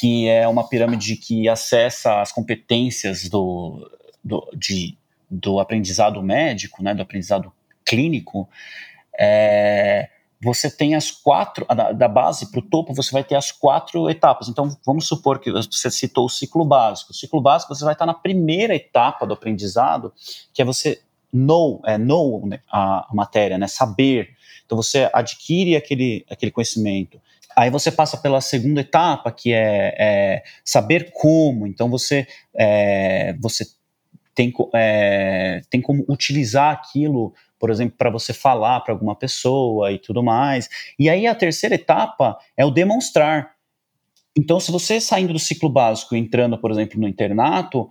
que 0.00 0.26
é 0.26 0.48
uma 0.48 0.66
pirâmide 0.66 1.16
que 1.16 1.50
acessa 1.50 2.22
as 2.22 2.32
competências 2.32 3.28
do, 3.28 3.90
do, 4.24 4.48
de, 4.56 4.96
do 5.30 5.60
aprendizado 5.60 6.22
médico, 6.22 6.82
né, 6.82 6.94
do 6.94 7.02
aprendizado 7.02 7.52
clínico, 7.84 8.48
é, 9.20 10.08
você 10.40 10.70
tem 10.70 10.94
as 10.94 11.10
quatro, 11.10 11.66
da, 11.66 11.92
da 11.92 12.08
base 12.08 12.50
para 12.50 12.60
o 12.60 12.62
topo, 12.62 12.94
você 12.94 13.10
vai 13.10 13.24
ter 13.24 13.34
as 13.34 13.50
quatro 13.50 14.08
etapas. 14.08 14.48
Então, 14.48 14.76
vamos 14.86 15.08
supor 15.08 15.40
que 15.40 15.50
você 15.50 15.90
citou 15.90 16.26
o 16.26 16.28
ciclo 16.28 16.64
básico. 16.64 17.10
O 17.10 17.14
ciclo 17.14 17.40
básico, 17.40 17.74
você 17.74 17.84
vai 17.84 17.94
estar 17.94 18.06
na 18.06 18.14
primeira 18.14 18.74
etapa 18.74 19.26
do 19.26 19.34
aprendizado, 19.34 20.12
que 20.52 20.62
é 20.62 20.64
você 20.64 21.00
know, 21.32 21.82
é, 21.84 21.98
know 21.98 22.46
né, 22.46 22.60
a, 22.70 23.10
a 23.10 23.14
matéria, 23.14 23.58
né, 23.58 23.66
saber. 23.66 24.30
Então, 24.64 24.76
você 24.76 25.10
adquire 25.12 25.74
aquele, 25.74 26.24
aquele 26.30 26.52
conhecimento. 26.52 27.20
Aí 27.56 27.70
você 27.70 27.90
passa 27.90 28.16
pela 28.16 28.40
segunda 28.40 28.82
etapa, 28.82 29.32
que 29.32 29.52
é, 29.52 29.94
é 29.98 30.42
saber 30.64 31.10
como. 31.12 31.66
Então, 31.66 31.90
você, 31.90 32.28
é, 32.54 33.34
você 33.40 33.66
tem, 34.38 34.52
é, 34.72 35.62
tem 35.68 35.80
como 35.80 36.04
utilizar 36.08 36.72
aquilo 36.72 37.34
por 37.58 37.70
exemplo, 37.70 37.96
para 37.98 38.08
você 38.08 38.32
falar 38.32 38.78
para 38.82 38.94
alguma 38.94 39.16
pessoa 39.16 39.90
e 39.90 39.98
tudo 39.98 40.22
mais. 40.22 40.68
E 40.96 41.10
aí 41.10 41.26
a 41.26 41.34
terceira 41.34 41.74
etapa 41.74 42.38
é 42.56 42.64
o 42.64 42.70
demonstrar. 42.70 43.50
Então, 44.38 44.60
se 44.60 44.70
você 44.70 45.00
saindo 45.00 45.32
do 45.32 45.40
ciclo 45.40 45.68
básico 45.68 46.14
entrando, 46.14 46.56
por 46.56 46.70
exemplo, 46.70 47.00
no 47.00 47.08
internato, 47.08 47.90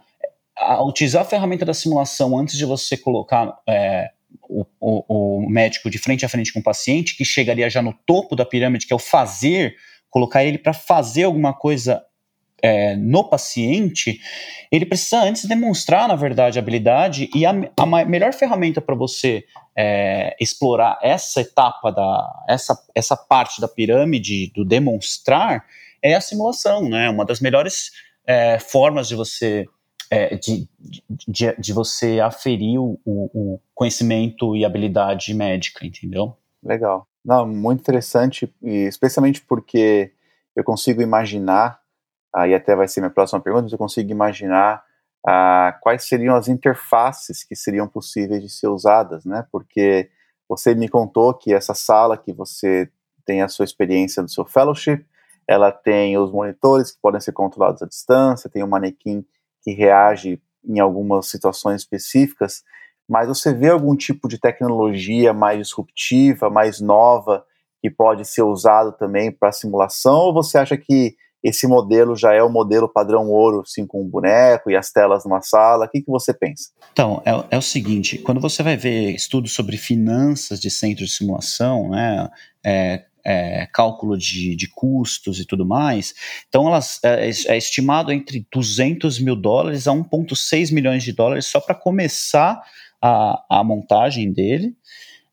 a 0.58 0.82
utilizar 0.86 1.24
a 1.24 1.26
ferramenta 1.26 1.66
da 1.66 1.74
simulação 1.74 2.40
antes 2.40 2.58
de 2.58 2.64
você 2.64 2.96
colocar 2.96 3.60
é, 3.68 4.10
o, 4.48 4.66
o, 4.80 5.44
o, 5.44 5.50
médico 5.50 5.90
de 5.90 5.98
frente 5.98 6.26
a 6.26 6.30
frente 6.30 6.54
com 6.54 6.62
o 6.62 6.64
paciente, 6.64 7.18
que 7.18 7.26
chegaria 7.26 7.70
já 7.70 7.82
no 7.82 7.92
topo 8.06 8.38
da 8.38 8.46
pirâmide, 8.46 8.88
que 8.88 8.94
é 8.94 8.96
o 8.96 9.00
fazer, 9.00 9.76
colocar 10.10 10.46
ele 10.46 10.58
para 10.58 10.72
fazer 10.72 11.24
alguma 11.24 11.54
coisa 11.54 12.02
é, 12.62 12.96
no 12.96 13.24
paciente, 13.24 14.20
ele 14.72 14.86
precisa 14.86 15.22
antes 15.22 15.46
demonstrar, 15.46 16.08
na 16.08 16.16
verdade, 16.16 16.58
a 16.58 16.62
habilidade 16.62 17.30
e 17.34 17.46
a, 17.46 17.52
a 17.78 18.06
melhor 18.06 18.34
ferramenta 18.34 18.82
para 18.82 18.96
você 18.96 19.46
é, 19.76 20.36
explorar 20.40 20.98
essa 21.02 21.42
etapa, 21.42 21.92
da, 21.92 22.44
essa, 22.48 22.78
essa 22.96 23.16
parte 23.16 23.62
da 23.62 23.68
pirâmide 23.68 24.52
do 24.54 24.66
demonstrar 24.66 25.66
é 26.02 26.16
a 26.16 26.22
simulação, 26.22 26.90
né? 26.90 27.10
Uma 27.10 27.26
das 27.26 27.40
melhores 27.40 27.92
é, 28.26 28.60
formas 28.60 29.08
de 29.08 29.16
você 29.16 29.66
é, 30.10 30.36
de, 30.38 30.68
de, 31.28 31.56
de, 31.60 31.74
você 31.74 32.22
aferir 32.22 32.80
o, 32.80 32.98
o, 33.06 33.60
conhecimento 33.76 34.56
e 34.56 34.64
habilidade 34.64 35.34
médica, 35.34 35.86
entendeu? 35.86 36.38
Legal. 36.64 37.06
Não, 37.26 37.46
muito 37.46 37.82
interessante, 37.82 38.50
especialmente 38.64 39.42
porque 39.42 40.14
eu 40.56 40.64
consigo 40.64 41.02
imaginar 41.02 41.82
aí 42.34 42.54
até 42.54 42.76
vai 42.76 42.88
ser 42.88 43.02
minha 43.02 43.10
próxima 43.10 43.42
pergunta, 43.42 43.74
eu 43.74 43.78
consigo 43.78 44.12
imaginar 44.12 44.84
ah, 45.28 45.78
quais 45.82 46.08
seriam 46.08 46.36
as 46.36 46.48
interfaces 46.48 47.44
que 47.44 47.56
seriam 47.56 47.88
possíveis 47.88 48.42
de 48.42 48.50
ser 48.50 48.68
usadas, 48.68 49.26
né? 49.26 49.46
Porque 49.52 50.10
você 50.48 50.74
me 50.74 50.88
contou 50.88 51.34
que 51.34 51.54
essa 51.54 51.74
sala 51.74 52.18
que 52.18 52.32
você 52.32 52.90
tem 53.26 53.42
a 53.42 53.50
sua 53.50 53.66
experiência 53.66 54.24
do 54.24 54.30
seu 54.30 54.46
fellowship, 54.46 55.06
ela 55.48 55.72
tem 55.72 56.18
os 56.18 56.32
monitores 56.32 56.92
que 56.92 57.02
podem 57.02 57.20
ser 57.20 57.34
controlados 57.34 57.82
à 57.82 57.86
distância, 57.86 58.50
tem 58.50 58.64
um 58.64 58.68
manequim 58.68 59.26
que 59.62 59.72
reage 59.72 60.42
em 60.64 60.80
algumas 60.80 61.28
situações 61.28 61.82
específicas, 61.82 62.64
mas 63.08 63.28
você 63.28 63.54
vê 63.54 63.70
algum 63.70 63.96
tipo 63.96 64.28
de 64.28 64.38
tecnologia 64.38 65.34
mais 65.34 65.60
disruptiva, 65.60 66.50
mais 66.50 66.82
nova, 66.82 67.46
que 67.82 67.90
pode 67.90 68.26
ser 68.26 68.44
usado 68.44 68.92
também 68.94 69.32
para 69.32 69.52
simulação, 69.52 70.16
ou 70.16 70.34
você 70.34 70.58
acha 70.58 70.78
que 70.78 71.16
esse 71.48 71.66
modelo 71.66 72.16
já 72.16 72.34
é 72.34 72.44
o 72.44 72.50
modelo 72.50 72.90
padrão 72.90 73.30
ouro, 73.30 73.62
assim, 73.62 73.88
com 73.88 74.02
o 74.02 74.10
boneco 74.10 74.70
e 74.70 74.76
as 74.76 74.92
telas 74.92 75.24
numa 75.24 75.42
sala? 75.42 75.86
O 75.86 75.90
que, 75.90 76.02
que 76.02 76.12
você 76.12 76.34
pensa? 76.34 76.72
Então, 76.92 77.22
é, 77.26 77.56
é 77.56 77.58
o 77.58 77.62
seguinte, 77.62 78.18
quando 78.18 78.42
você 78.42 78.62
vai 78.62 78.76
ver 78.76 79.12
estudos 79.12 79.54
sobre 79.54 79.78
finanças 79.78 80.60
de 80.60 80.70
centros 80.70 81.10
de 81.10 81.16
simulação, 81.16 81.90
né, 81.90 82.28
é, 82.66 83.06
é, 83.26 83.66
cálculo 83.68 84.18
de, 84.18 84.58
de, 84.58 84.68
custos 84.68 85.40
e 85.40 85.46
tudo 85.46 85.66
mais. 85.66 86.14
Então, 86.50 86.68
elas, 86.68 87.00
é, 87.02 87.30
é, 87.30 87.58
estimado 87.58 88.12
entre 88.12 88.46
200 88.52 89.20
mil 89.20 89.36
dólares 89.36 89.88
a 89.88 89.92
1,6 89.92 90.74
milhões 90.74 91.04
de 91.04 91.14
dólares 91.14 91.46
só 91.46 91.62
para 91.62 91.76
começar 91.76 92.62
a, 93.02 93.44
a 93.50 93.64
montagem 93.64 94.34
dele 94.34 94.76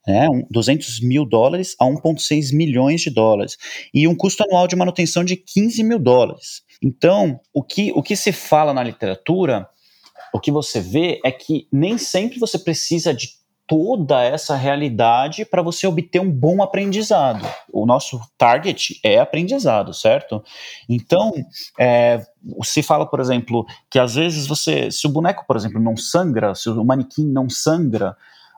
né, 0.06 0.28
200 0.50 1.00
mil 1.00 1.24
dólares 1.24 1.74
a 1.80 1.84
1,6 1.84 2.54
milhões 2.54 3.00
de 3.00 3.10
dólares, 3.10 3.56
e 3.92 4.06
um 4.06 4.14
custo 4.14 4.44
anual 4.44 4.66
de 4.66 4.76
manutenção 4.76 5.24
de 5.24 5.36
15 5.36 5.82
mil 5.82 5.98
dólares. 5.98 6.62
Então, 6.82 7.40
o 7.52 7.62
que, 7.62 7.92
o 7.94 8.02
que 8.02 8.16
se 8.16 8.32
fala 8.32 8.74
na 8.74 8.82
literatura, 8.82 9.68
o 10.32 10.40
que 10.40 10.50
você 10.50 10.80
vê 10.80 11.20
é 11.24 11.30
que 11.30 11.66
nem 11.72 11.96
sempre 11.96 12.38
você 12.38 12.58
precisa 12.58 13.14
de 13.14 13.44
toda 13.66 14.22
essa 14.22 14.54
realidade 14.54 15.44
para 15.44 15.62
você 15.62 15.86
obter 15.86 16.20
um 16.20 16.30
bom 16.30 16.62
aprendizado. 16.62 17.46
O 17.72 17.86
nosso 17.86 18.20
target 18.36 19.00
é 19.02 19.18
aprendizado, 19.18 19.94
certo? 19.94 20.42
Então, 20.88 21.32
é, 21.78 22.20
se 22.62 22.82
fala, 22.82 23.06
por 23.06 23.20
exemplo, 23.20 23.64
que 23.90 23.98
às 23.98 24.14
vezes 24.14 24.46
você, 24.46 24.90
se 24.90 25.06
o 25.06 25.10
boneco, 25.10 25.44
por 25.46 25.56
exemplo, 25.56 25.80
não 25.80 25.96
sangra, 25.96 26.54
se 26.54 26.68
o 26.68 26.84
manequim 26.84 27.26
não 27.26 27.48
sangra, 27.48 28.16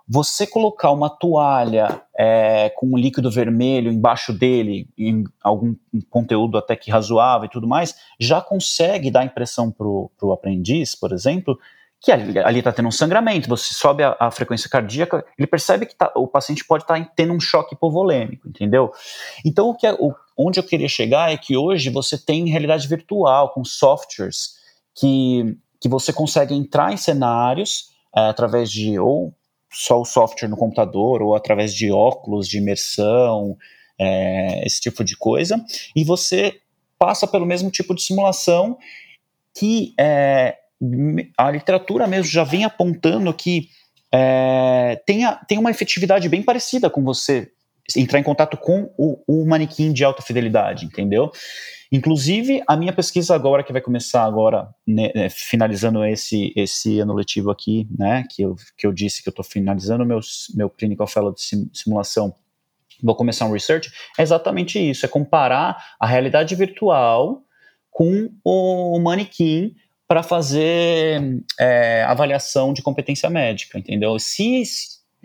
você 0.08 0.46
colocar 0.46 0.90
uma 0.92 1.10
toalha 1.10 2.02
é, 2.16 2.70
com 2.76 2.86
um 2.86 2.96
líquido 2.96 3.30
vermelho 3.30 3.90
embaixo 3.90 4.32
dele, 4.32 4.88
em 4.96 5.24
algum 5.42 5.74
conteúdo 6.08 6.56
até 6.56 6.76
que 6.76 6.90
razoável 6.90 7.46
e 7.46 7.50
tudo 7.50 7.66
mais, 7.66 7.96
já 8.18 8.40
consegue 8.40 9.10
dar 9.10 9.24
impressão 9.24 9.70
para 9.70 9.86
o 9.86 10.32
aprendiz, 10.32 10.94
por 10.94 11.12
exemplo, 11.12 11.58
que 12.00 12.12
ali 12.12 12.58
está 12.58 12.70
tendo 12.70 12.88
um 12.88 12.92
sangramento, 12.92 13.48
você 13.48 13.74
sobe 13.74 14.02
a, 14.02 14.16
a, 14.20 14.30
frequência 14.30 14.70
cardíaca, 14.70 15.24
ele 15.36 15.46
percebe 15.46 15.86
que 15.86 15.96
tá, 15.96 16.12
o 16.14 16.28
paciente 16.28 16.64
pode 16.64 16.84
estar 16.84 16.98
tá 16.98 17.12
tendo 17.16 17.32
um 17.32 17.40
choque 17.40 17.74
hipovolêmico, 17.74 18.48
entendeu? 18.48 18.92
Então, 19.44 19.70
o 19.70 19.74
que 19.74 19.86
é, 19.86 19.92
o, 19.94 20.14
onde 20.36 20.60
eu 20.60 20.64
queria 20.64 20.88
chegar 20.88 21.32
é 21.32 21.36
que 21.36 21.56
hoje 21.56 21.90
você 21.90 22.16
tem 22.16 22.48
realidade 22.48 22.86
virtual, 22.86 23.52
com 23.52 23.64
softwares 23.64 24.56
que 24.94 25.56
que 25.80 25.88
você 25.88 26.12
consegue 26.12 26.54
entrar 26.54 26.92
em 26.92 26.96
cenários 26.96 27.90
é, 28.14 28.28
através 28.28 28.70
de 28.70 28.98
ou 28.98 29.34
só 29.76 30.00
o 30.00 30.04
software 30.04 30.48
no 30.48 30.56
computador 30.56 31.20
ou 31.20 31.34
através 31.34 31.74
de 31.74 31.92
óculos 31.92 32.48
de 32.48 32.56
imersão, 32.56 33.56
é, 33.98 34.66
esse 34.66 34.80
tipo 34.80 35.04
de 35.04 35.16
coisa, 35.16 35.62
e 35.94 36.02
você 36.02 36.60
passa 36.98 37.26
pelo 37.26 37.44
mesmo 37.44 37.70
tipo 37.70 37.94
de 37.94 38.02
simulação 38.02 38.78
que 39.54 39.94
é, 39.98 40.56
a 41.36 41.50
literatura 41.50 42.06
mesmo 42.06 42.30
já 42.30 42.44
vem 42.44 42.64
apontando 42.64 43.32
que 43.34 43.68
é, 44.12 45.00
tem, 45.06 45.24
a, 45.24 45.34
tem 45.34 45.58
uma 45.58 45.70
efetividade 45.70 46.28
bem 46.28 46.42
parecida 46.42 46.88
com 46.88 47.02
você 47.02 47.50
entrar 47.94 48.18
em 48.18 48.22
contato 48.22 48.56
com 48.56 48.90
o, 48.96 49.22
o 49.26 49.46
manequim 49.46 49.92
de 49.92 50.04
alta 50.04 50.22
fidelidade, 50.22 50.86
entendeu? 50.86 51.30
Inclusive, 51.90 52.62
a 52.66 52.76
minha 52.76 52.92
pesquisa 52.92 53.34
agora, 53.34 53.62
que 53.62 53.72
vai 53.72 53.80
começar 53.80 54.24
agora, 54.24 54.68
né, 54.86 55.10
é, 55.14 55.28
finalizando 55.28 56.04
esse, 56.04 56.52
esse 56.56 56.98
ano 56.98 57.14
letivo 57.14 57.50
aqui, 57.50 57.86
né, 57.96 58.24
que 58.30 58.42
eu, 58.42 58.56
que 58.76 58.86
eu 58.86 58.92
disse 58.92 59.22
que 59.22 59.28
eu 59.28 59.30
estou 59.30 59.44
finalizando 59.44 60.04
meu, 60.04 60.20
meu 60.54 60.68
Clinical 60.68 61.06
Fellow 61.06 61.32
de 61.32 61.40
simulação, 61.72 62.34
vou 63.02 63.14
começar 63.14 63.46
um 63.46 63.52
research, 63.52 63.90
é 64.18 64.22
exatamente 64.22 64.78
isso, 64.78 65.04
é 65.04 65.08
comparar 65.08 65.76
a 66.00 66.06
realidade 66.06 66.54
virtual 66.54 67.42
com 67.90 68.30
o 68.44 68.98
manequim 68.98 69.74
para 70.08 70.22
fazer 70.22 71.42
é, 71.58 72.04
avaliação 72.04 72.72
de 72.72 72.82
competência 72.82 73.28
médica, 73.28 73.78
entendeu? 73.78 74.18
Se 74.18 74.62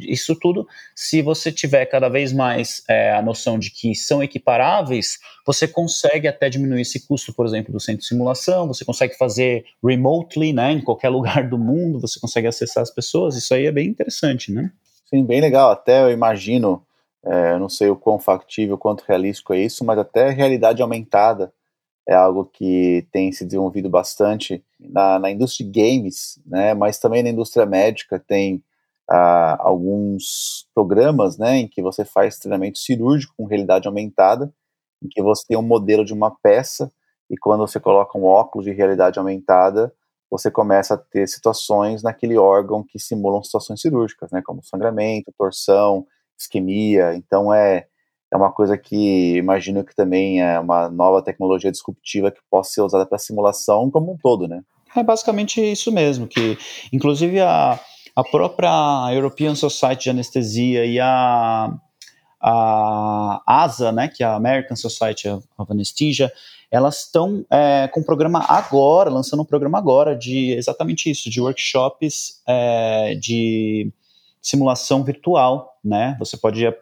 isso 0.01 0.35
tudo, 0.35 0.67
se 0.95 1.21
você 1.21 1.51
tiver 1.51 1.85
cada 1.85 2.09
vez 2.09 2.33
mais 2.33 2.83
é, 2.89 3.13
a 3.13 3.21
noção 3.21 3.57
de 3.57 3.69
que 3.71 3.93
são 3.95 4.23
equiparáveis, 4.23 5.19
você 5.45 5.67
consegue 5.67 6.27
até 6.27 6.49
diminuir 6.49 6.81
esse 6.81 7.07
custo, 7.07 7.33
por 7.33 7.45
exemplo, 7.45 7.71
do 7.71 7.79
centro 7.79 8.01
de 8.01 8.07
simulação, 8.07 8.67
você 8.67 8.85
consegue 8.85 9.17
fazer 9.17 9.65
remotely, 9.83 10.53
né, 10.53 10.71
em 10.71 10.81
qualquer 10.81 11.09
lugar 11.09 11.47
do 11.47 11.57
mundo, 11.57 11.99
você 11.99 12.19
consegue 12.19 12.47
acessar 12.47 12.83
as 12.83 12.91
pessoas, 12.91 13.35
isso 13.35 13.53
aí 13.53 13.65
é 13.65 13.71
bem 13.71 13.87
interessante, 13.87 14.51
né? 14.51 14.71
Sim, 15.05 15.25
bem 15.25 15.41
legal, 15.41 15.71
até 15.71 16.03
eu 16.03 16.11
imagino, 16.11 16.85
é, 17.23 17.57
não 17.57 17.67
sei 17.69 17.89
o 17.89 17.95
quão 17.95 18.19
factível, 18.19 18.77
quanto 18.77 19.03
realístico 19.07 19.53
é 19.53 19.59
isso, 19.59 19.83
mas 19.83 19.99
até 19.99 20.29
realidade 20.29 20.81
aumentada 20.81 21.53
é 22.07 22.15
algo 22.15 22.45
que 22.45 23.05
tem 23.11 23.31
se 23.31 23.45
desenvolvido 23.45 23.89
bastante 23.89 24.63
na, 24.79 25.19
na 25.19 25.31
indústria 25.31 25.69
de 25.69 25.71
games, 25.71 26.39
né, 26.45 26.73
mas 26.73 26.97
também 26.97 27.21
na 27.21 27.29
indústria 27.29 27.65
médica 27.65 28.19
tem 28.19 28.63
ah, 29.13 29.57
alguns 29.59 30.69
programas, 30.73 31.37
né, 31.37 31.57
em 31.57 31.67
que 31.67 31.81
você 31.81 32.05
faz 32.05 32.39
treinamento 32.39 32.79
cirúrgico 32.79 33.33
com 33.35 33.45
realidade 33.45 33.85
aumentada, 33.85 34.53
em 35.03 35.09
que 35.09 35.21
você 35.21 35.43
tem 35.45 35.57
um 35.57 35.61
modelo 35.61 36.05
de 36.05 36.13
uma 36.13 36.31
peça 36.31 36.89
e 37.29 37.37
quando 37.37 37.67
você 37.67 37.77
coloca 37.77 38.17
um 38.17 38.23
óculos 38.23 38.63
de 38.65 38.71
realidade 38.71 39.19
aumentada, 39.19 39.93
você 40.29 40.49
começa 40.49 40.93
a 40.93 40.97
ter 40.97 41.27
situações 41.27 42.01
naquele 42.01 42.37
órgão 42.37 42.85
que 42.87 42.97
simulam 42.97 43.43
situações 43.43 43.81
cirúrgicas, 43.81 44.31
né, 44.31 44.41
como 44.45 44.63
sangramento, 44.63 45.33
torção, 45.37 46.07
isquemia. 46.39 47.13
Então 47.13 47.53
é 47.53 47.87
é 48.33 48.37
uma 48.37 48.49
coisa 48.49 48.77
que 48.77 49.35
imagino 49.35 49.83
que 49.83 49.93
também 49.93 50.41
é 50.41 50.57
uma 50.57 50.89
nova 50.89 51.21
tecnologia 51.21 51.69
disruptiva 51.69 52.31
que 52.31 52.39
possa 52.49 52.71
ser 52.71 52.81
usada 52.81 53.05
para 53.05 53.17
simulação 53.17 53.91
como 53.91 54.13
um 54.13 54.17
todo, 54.17 54.47
né? 54.47 54.63
É 54.95 55.03
basicamente 55.03 55.61
isso 55.61 55.91
mesmo, 55.91 56.25
que 56.27 56.57
inclusive 56.93 57.41
a, 57.41 57.77
a 58.15 58.23
própria 58.23 59.09
European 59.13 59.55
Society 59.55 60.03
de 60.03 60.09
Anestesia 60.09 60.85
e 60.85 60.99
a, 60.99 61.73
a 62.41 63.41
ASA, 63.45 63.91
né, 63.91 64.07
que 64.07 64.23
é 64.23 64.25
a 64.25 64.35
American 64.35 64.75
Society 64.75 65.29
of 65.29 65.43
Anesthesia, 65.69 66.31
elas 66.69 67.05
estão 67.05 67.45
é, 67.49 67.89
com 67.89 67.99
um 67.99 68.03
programa 68.03 68.45
agora, 68.47 69.09
lançando 69.09 69.41
um 69.41 69.45
programa 69.45 69.77
agora 69.77 70.15
de 70.15 70.51
exatamente 70.53 71.09
isso, 71.11 71.29
de 71.29 71.41
workshops 71.41 72.41
é, 72.47 73.15
de 73.15 73.91
simulação 74.41 75.03
virtual, 75.03 75.77
né? 75.83 76.15
Você 76.17 76.37
pode 76.37 76.65
é, 76.65 76.73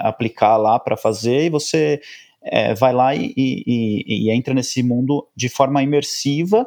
aplicar 0.00 0.56
lá 0.56 0.78
para 0.78 0.96
fazer 0.96 1.46
e 1.46 1.50
você 1.50 2.00
é, 2.42 2.74
vai 2.74 2.92
lá 2.92 3.14
e, 3.14 3.32
e, 3.36 4.04
e, 4.06 4.30
entra 4.30 4.52
nesse 4.52 4.82
mundo 4.82 5.26
de 5.34 5.48
forma 5.48 5.82
imersiva 5.82 6.66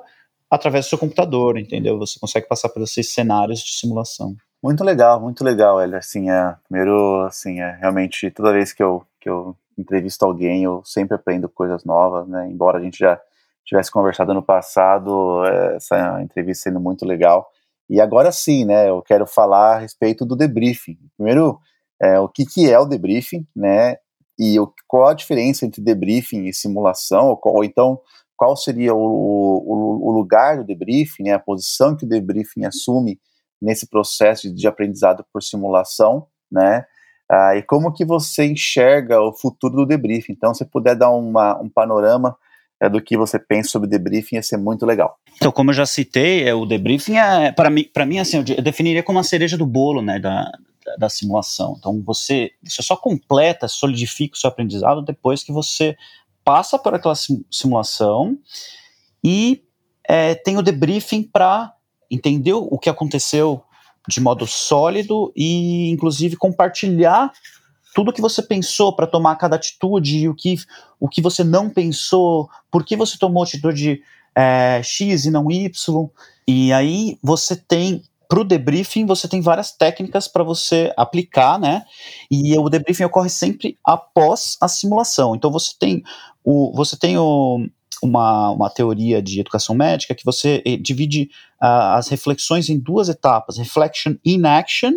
através 0.51 0.85
do 0.85 0.89
seu 0.89 0.97
computador, 0.97 1.57
entendeu? 1.57 1.97
Você 1.97 2.19
consegue 2.19 2.45
passar 2.45 2.67
por 2.67 2.83
esses 2.83 3.13
cenários 3.13 3.61
de 3.61 3.71
simulação. 3.71 4.35
Muito 4.61 4.83
legal, 4.83 5.19
muito 5.21 5.43
legal, 5.45 5.81
Eli. 5.81 5.95
Assim, 5.95 6.29
é, 6.29 6.55
primeiro, 6.67 7.21
assim, 7.21 7.61
é, 7.61 7.77
realmente, 7.79 8.29
toda 8.29 8.51
vez 8.51 8.73
que 8.73 8.83
eu, 8.83 9.03
que 9.19 9.29
eu 9.29 9.55
entrevisto 9.77 10.25
alguém, 10.25 10.65
eu 10.65 10.83
sempre 10.83 11.15
aprendo 11.15 11.47
coisas 11.47 11.85
novas, 11.85 12.27
né? 12.27 12.49
Embora 12.51 12.77
a 12.77 12.81
gente 12.81 12.99
já 12.99 13.19
tivesse 13.65 13.89
conversado 13.89 14.33
no 14.33 14.43
passado, 14.43 15.45
é, 15.45 15.77
essa 15.77 16.21
entrevista 16.21 16.63
sendo 16.63 16.81
muito 16.81 17.05
legal. 17.05 17.49
E 17.89 18.01
agora 18.01 18.31
sim, 18.31 18.65
né, 18.65 18.89
eu 18.89 19.01
quero 19.01 19.25
falar 19.25 19.75
a 19.75 19.79
respeito 19.79 20.25
do 20.25 20.35
debriefing. 20.35 20.97
Primeiro, 21.15 21.59
é, 22.01 22.19
o 22.19 22.27
que, 22.27 22.45
que 22.45 22.69
é 22.69 22.77
o 22.77 22.85
debriefing, 22.85 23.47
né, 23.55 23.97
e 24.37 24.59
o, 24.59 24.71
qual 24.87 25.07
a 25.07 25.13
diferença 25.13 25.65
entre 25.65 25.81
debriefing 25.81 26.45
e 26.45 26.53
simulação, 26.53 27.29
ou, 27.29 27.39
ou 27.43 27.63
então 27.63 27.99
qual 28.41 28.57
seria 28.57 28.91
o, 28.91 28.97
o, 28.97 30.09
o, 30.09 30.11
lugar 30.11 30.57
do 30.57 30.63
debriefing, 30.63 31.25
né, 31.25 31.33
a 31.33 31.39
posição 31.39 31.95
que 31.95 32.05
o 32.05 32.09
debriefing 32.09 32.65
assume 32.65 33.19
nesse 33.61 33.87
processo 33.87 34.51
de 34.51 34.67
aprendizado 34.67 35.23
por 35.31 35.43
simulação, 35.43 36.25
né, 36.51 36.83
ah, 37.29 37.55
e 37.55 37.61
como 37.61 37.93
que 37.93 38.03
você 38.03 38.43
enxerga 38.45 39.21
o 39.21 39.31
futuro 39.31 39.75
do 39.75 39.85
debriefing. 39.85 40.31
Então, 40.31 40.55
se 40.55 40.65
puder 40.65 40.95
dar 40.95 41.11
uma, 41.11 41.61
um 41.61 41.69
panorama 41.69 42.35
é, 42.81 42.89
do 42.89 42.99
que 42.99 43.15
você 43.15 43.37
pensa 43.37 43.69
sobre 43.69 43.87
debriefing, 43.87 44.37
ia 44.37 44.41
ser 44.41 44.57
muito 44.57 44.87
legal. 44.87 45.19
Então, 45.35 45.51
como 45.51 45.69
eu 45.69 45.75
já 45.75 45.85
citei, 45.85 46.43
é, 46.49 46.55
o 46.55 46.65
debriefing, 46.65 47.17
é, 47.17 47.51
para 47.51 47.69
mim, 47.69 47.87
mim, 48.07 48.17
assim, 48.17 48.37
eu 48.37 48.63
definiria 48.63 49.03
como 49.03 49.19
a 49.19 49.23
cereja 49.23 49.55
do 49.55 49.67
bolo, 49.67 50.01
né, 50.01 50.17
da, 50.17 50.51
da 50.97 51.09
simulação. 51.09 51.75
Então, 51.77 52.01
você, 52.03 52.49
você 52.63 52.81
só 52.81 52.97
completa, 52.97 53.67
solidifica 53.67 54.33
o 54.33 54.39
seu 54.39 54.47
aprendizado 54.47 55.03
depois 55.03 55.43
que 55.43 55.51
você 55.51 55.95
passa 56.43 56.77
por 56.77 56.93
aquela 56.93 57.15
simulação 57.49 58.37
e 59.23 59.63
é, 60.07 60.35
tem 60.35 60.57
o 60.57 60.61
debriefing 60.61 61.23
para 61.23 61.73
entender 62.09 62.53
o 62.53 62.77
que 62.77 62.89
aconteceu 62.89 63.63
de 64.07 64.19
modo 64.19 64.47
sólido 64.47 65.31
e, 65.35 65.89
inclusive, 65.89 66.35
compartilhar 66.35 67.31
tudo 67.93 68.13
que 68.13 68.21
você 68.21 68.41
pensou 68.41 68.95
para 68.95 69.07
tomar 69.07 69.35
cada 69.35 69.55
atitude 69.55 70.19
e 70.19 70.29
o 70.29 70.35
que, 70.35 70.55
o 70.99 71.07
que 71.07 71.21
você 71.21 71.43
não 71.43 71.69
pensou, 71.69 72.49
por 72.69 72.85
que 72.85 72.95
você 72.95 73.17
tomou 73.17 73.43
atitude 73.43 74.01
é, 74.35 74.81
X 74.83 75.25
e 75.25 75.31
não 75.31 75.51
Y. 75.51 76.09
E 76.47 76.73
aí 76.73 77.17
você 77.21 77.55
tem 77.55 78.03
para 78.27 78.39
o 78.39 78.45
debriefing 78.45 79.05
você 79.05 79.27
tem 79.27 79.41
várias 79.41 79.73
técnicas 79.73 80.25
para 80.25 80.41
você 80.41 80.93
aplicar, 80.95 81.59
né? 81.59 81.83
E 82.31 82.57
o 82.57 82.69
debriefing 82.69 83.03
ocorre 83.03 83.29
sempre 83.29 83.77
após 83.83 84.55
a 84.61 84.69
simulação. 84.69 85.35
Então 85.35 85.51
você 85.51 85.73
tem 85.77 86.01
o 86.43 86.73
você 86.75 86.97
tem 86.97 87.17
o, 87.17 87.65
uma, 88.01 88.49
uma 88.49 88.69
teoria 88.69 89.21
de 89.21 89.39
educação 89.39 89.75
médica 89.75 90.15
que 90.15 90.25
você 90.25 90.61
eh, 90.65 90.77
divide 90.77 91.29
uh, 91.61 91.95
as 91.95 92.07
reflexões 92.07 92.69
em 92.69 92.77
duas 92.77 93.09
etapas: 93.09 93.57
reflection 93.57 94.15
in 94.25 94.45
action 94.45 94.93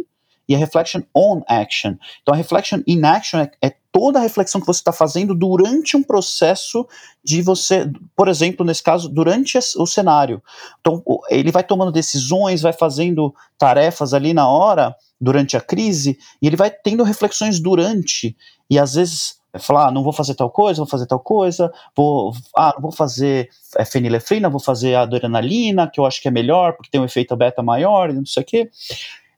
e 0.48 0.54
a 0.54 0.58
reflection 0.58 1.02
on 1.14 1.42
action. 1.48 1.96
Então, 2.22 2.34
a 2.34 2.36
reflection 2.36 2.80
in 2.86 3.04
action 3.04 3.40
é, 3.40 3.50
é 3.62 3.74
toda 3.90 4.18
a 4.18 4.22
reflexão 4.22 4.60
que 4.60 4.66
você 4.66 4.80
está 4.80 4.92
fazendo 4.92 5.34
durante 5.34 5.96
um 5.96 6.02
processo 6.02 6.86
de 7.22 7.40
você, 7.40 7.90
por 8.16 8.28
exemplo, 8.28 8.66
nesse 8.66 8.82
caso, 8.82 9.08
durante 9.08 9.58
o 9.76 9.86
cenário. 9.86 10.42
Então, 10.80 11.02
ele 11.30 11.50
vai 11.50 11.62
tomando 11.62 11.92
decisões, 11.92 12.60
vai 12.60 12.72
fazendo 12.72 13.34
tarefas 13.56 14.12
ali 14.12 14.34
na 14.34 14.48
hora, 14.48 14.94
durante 15.20 15.56
a 15.56 15.60
crise, 15.60 16.18
e 16.42 16.46
ele 16.46 16.56
vai 16.56 16.70
tendo 16.70 17.04
reflexões 17.04 17.60
durante, 17.60 18.36
e 18.68 18.78
às 18.78 18.94
vezes 18.94 19.36
falar, 19.58 19.88
ah, 19.88 19.90
não 19.90 20.02
vou 20.02 20.12
fazer 20.12 20.34
tal 20.34 20.50
coisa, 20.50 20.78
vou 20.78 20.86
fazer 20.86 21.06
tal 21.06 21.20
coisa, 21.20 21.72
vou, 21.96 22.32
ah, 22.56 22.74
vou 22.80 22.90
fazer 22.90 23.48
é, 23.76 23.84
fenilefrina, 23.84 24.48
vou 24.48 24.60
fazer 24.60 24.94
adrenalina, 24.94 25.90
que 25.90 26.00
eu 26.00 26.06
acho 26.06 26.20
que 26.20 26.28
é 26.28 26.30
melhor, 26.30 26.74
porque 26.74 26.90
tem 26.90 27.00
um 27.00 27.04
efeito 27.04 27.36
beta 27.36 27.62
maior, 27.62 28.12
não 28.12 28.26
sei 28.26 28.42
o 28.42 28.46
quê. 28.46 28.70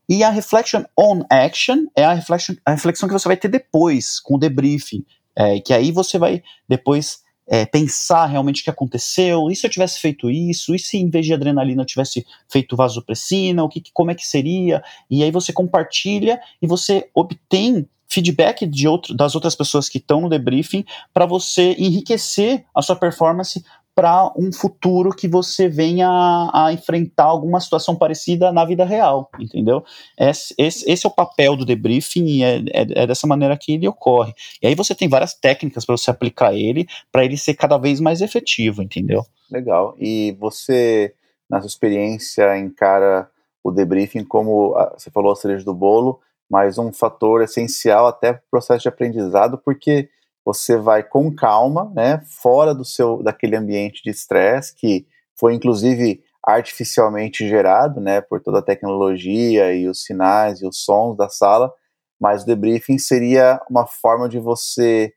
E 0.08 0.22
a 0.22 0.30
reflection 0.30 0.84
on 0.96 1.22
action 1.28 1.86
é 1.96 2.04
a 2.04 2.12
reflection, 2.12 2.54
a 2.64 2.72
reflexão 2.72 3.08
que 3.08 3.12
você 3.12 3.28
vai 3.28 3.36
ter 3.36 3.48
depois, 3.48 4.20
com 4.20 4.36
o 4.36 4.38
debriefing, 4.38 5.04
é, 5.34 5.60
que 5.60 5.74
aí 5.74 5.90
você 5.90 6.18
vai 6.18 6.42
depois 6.68 7.24
é, 7.46 7.64
pensar 7.64 8.26
realmente 8.26 8.60
o 8.60 8.64
que 8.64 8.70
aconteceu, 8.70 9.50
e 9.50 9.56
se 9.56 9.66
eu 9.66 9.70
tivesse 9.70 10.00
feito 10.00 10.30
isso, 10.30 10.74
e 10.74 10.78
se 10.78 10.96
em 10.96 11.08
vez 11.08 11.26
de 11.26 11.34
adrenalina 11.34 11.82
eu 11.82 11.86
tivesse 11.86 12.26
feito 12.48 12.76
vasopressina, 12.76 13.62
o 13.62 13.68
que, 13.68 13.82
como 13.92 14.10
é 14.10 14.14
que 14.14 14.26
seria, 14.26 14.82
e 15.10 15.22
aí 15.22 15.30
você 15.30 15.52
compartilha 15.52 16.40
e 16.60 16.66
você 16.66 17.08
obtém 17.14 17.88
feedback 18.16 18.66
de 18.66 18.88
outro, 18.88 19.14
das 19.14 19.34
outras 19.34 19.54
pessoas 19.54 19.88
que 19.88 19.98
estão 19.98 20.20
no 20.20 20.28
debriefing 20.28 20.84
para 21.12 21.26
você 21.26 21.74
enriquecer 21.78 22.64
a 22.74 22.80
sua 22.80 22.96
performance 22.96 23.62
para 23.94 24.30
um 24.36 24.52
futuro 24.52 25.10
que 25.10 25.26
você 25.26 25.68
venha 25.68 26.08
a, 26.52 26.70
enfrentar 26.72 27.24
alguma 27.24 27.60
situação 27.60 27.96
parecida 27.96 28.52
na 28.52 28.64
vida 28.64 28.84
real, 28.84 29.30
entendeu? 29.40 29.82
Esse, 30.18 30.54
esse, 30.58 30.90
esse 30.90 31.06
é 31.06 31.08
o 31.08 31.14
papel 31.14 31.56
do 31.56 31.64
debriefing 31.64 32.26
e 32.26 32.42
é, 32.42 32.56
é, 32.58 33.02
é, 33.02 33.06
dessa 33.06 33.26
maneira 33.26 33.56
que 33.56 33.72
ele 33.72 33.88
ocorre. 33.88 34.34
E 34.62 34.66
aí 34.66 34.74
você 34.74 34.94
tem 34.94 35.08
várias 35.08 35.34
técnicas 35.34 35.86
para 35.86 35.96
você 35.96 36.10
aplicar 36.10 36.54
ele, 36.54 36.86
para 37.10 37.24
ele 37.24 37.38
ser 37.38 37.54
cada 37.54 37.78
vez 37.78 37.98
mais 37.98 38.20
efetivo, 38.20 38.82
entendeu? 38.82 39.24
Legal. 39.50 39.94
E 39.98 40.36
você 40.38 41.14
na 41.48 41.60
sua 41.60 41.68
experiência, 41.68 42.58
encara 42.58 43.30
o 43.62 43.70
debriefing 43.70 44.24
como, 44.24 44.74
você 44.96 45.10
falou 45.10 45.32
a 45.32 45.36
cereja 45.36 45.64
do 45.64 45.74
bolo, 45.74 46.20
mas 46.50 46.78
um 46.78 46.92
fator 46.92 47.42
essencial 47.42 48.06
até 48.06 48.32
para 48.32 48.42
o 48.42 48.50
processo 48.50 48.82
de 48.82 48.88
aprendizado, 48.88 49.58
porque 49.58 50.08
você 50.44 50.76
vai 50.76 51.02
com 51.02 51.34
calma, 51.34 51.90
né, 51.94 52.22
fora 52.40 52.74
do 52.74 52.84
seu 52.84 53.22
daquele 53.22 53.56
ambiente 53.56 54.02
de 54.02 54.10
estresse 54.10 54.74
que 54.74 55.06
foi 55.38 55.54
inclusive 55.54 56.22
artificialmente 56.46 57.48
gerado, 57.48 58.00
né, 58.00 58.20
por 58.20 58.40
toda 58.40 58.60
a 58.60 58.62
tecnologia 58.62 59.74
e 59.74 59.88
os 59.88 60.04
sinais 60.04 60.62
e 60.62 60.66
os 60.66 60.84
sons 60.84 61.16
da 61.16 61.28
sala, 61.28 61.72
mas 62.20 62.44
o 62.44 62.46
debriefing 62.46 62.98
seria 62.98 63.60
uma 63.68 63.86
forma 63.86 64.28
de 64.28 64.38
você 64.38 65.12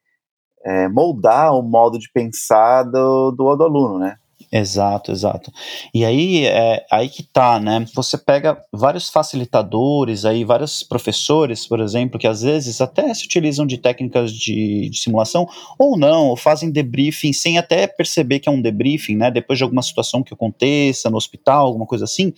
é, 0.65 0.88
moldar 0.89 1.54
o 1.54 1.62
modo 1.62 1.98
de 1.98 2.12
pensar 2.12 2.84
do, 2.84 3.32
do, 3.32 3.63
aluno, 3.63 4.00
né? 4.00 4.18
Exato, 4.51 5.12
exato. 5.12 5.51
E 5.93 6.03
aí 6.03 6.45
é 6.47 6.83
aí 6.91 7.07
que 7.07 7.21
tá, 7.21 7.59
né? 7.59 7.85
Você 7.93 8.17
pega 8.17 8.59
vários 8.73 9.07
facilitadores 9.07 10.25
aí, 10.25 10.43
vários 10.43 10.81
professores, 10.81 11.67
por 11.67 11.79
exemplo, 11.79 12.19
que 12.19 12.25
às 12.25 12.41
vezes 12.41 12.81
até 12.81 13.13
se 13.13 13.25
utilizam 13.25 13.67
de 13.67 13.77
técnicas 13.77 14.31
de, 14.31 14.89
de 14.89 14.99
simulação 14.99 15.47
ou 15.77 15.95
não, 15.95 16.29
ou 16.29 16.35
fazem 16.35 16.71
debriefing 16.71 17.31
sem 17.31 17.59
até 17.59 17.85
perceber 17.85 18.39
que 18.39 18.49
é 18.49 18.51
um 18.51 18.62
debriefing, 18.62 19.15
né? 19.15 19.29
Depois 19.29 19.59
de 19.59 19.63
alguma 19.63 19.83
situação 19.83 20.23
que 20.23 20.33
aconteça 20.33 21.12
no 21.12 21.17
hospital, 21.17 21.67
alguma 21.67 21.85
coisa 21.85 22.05
assim, 22.05 22.33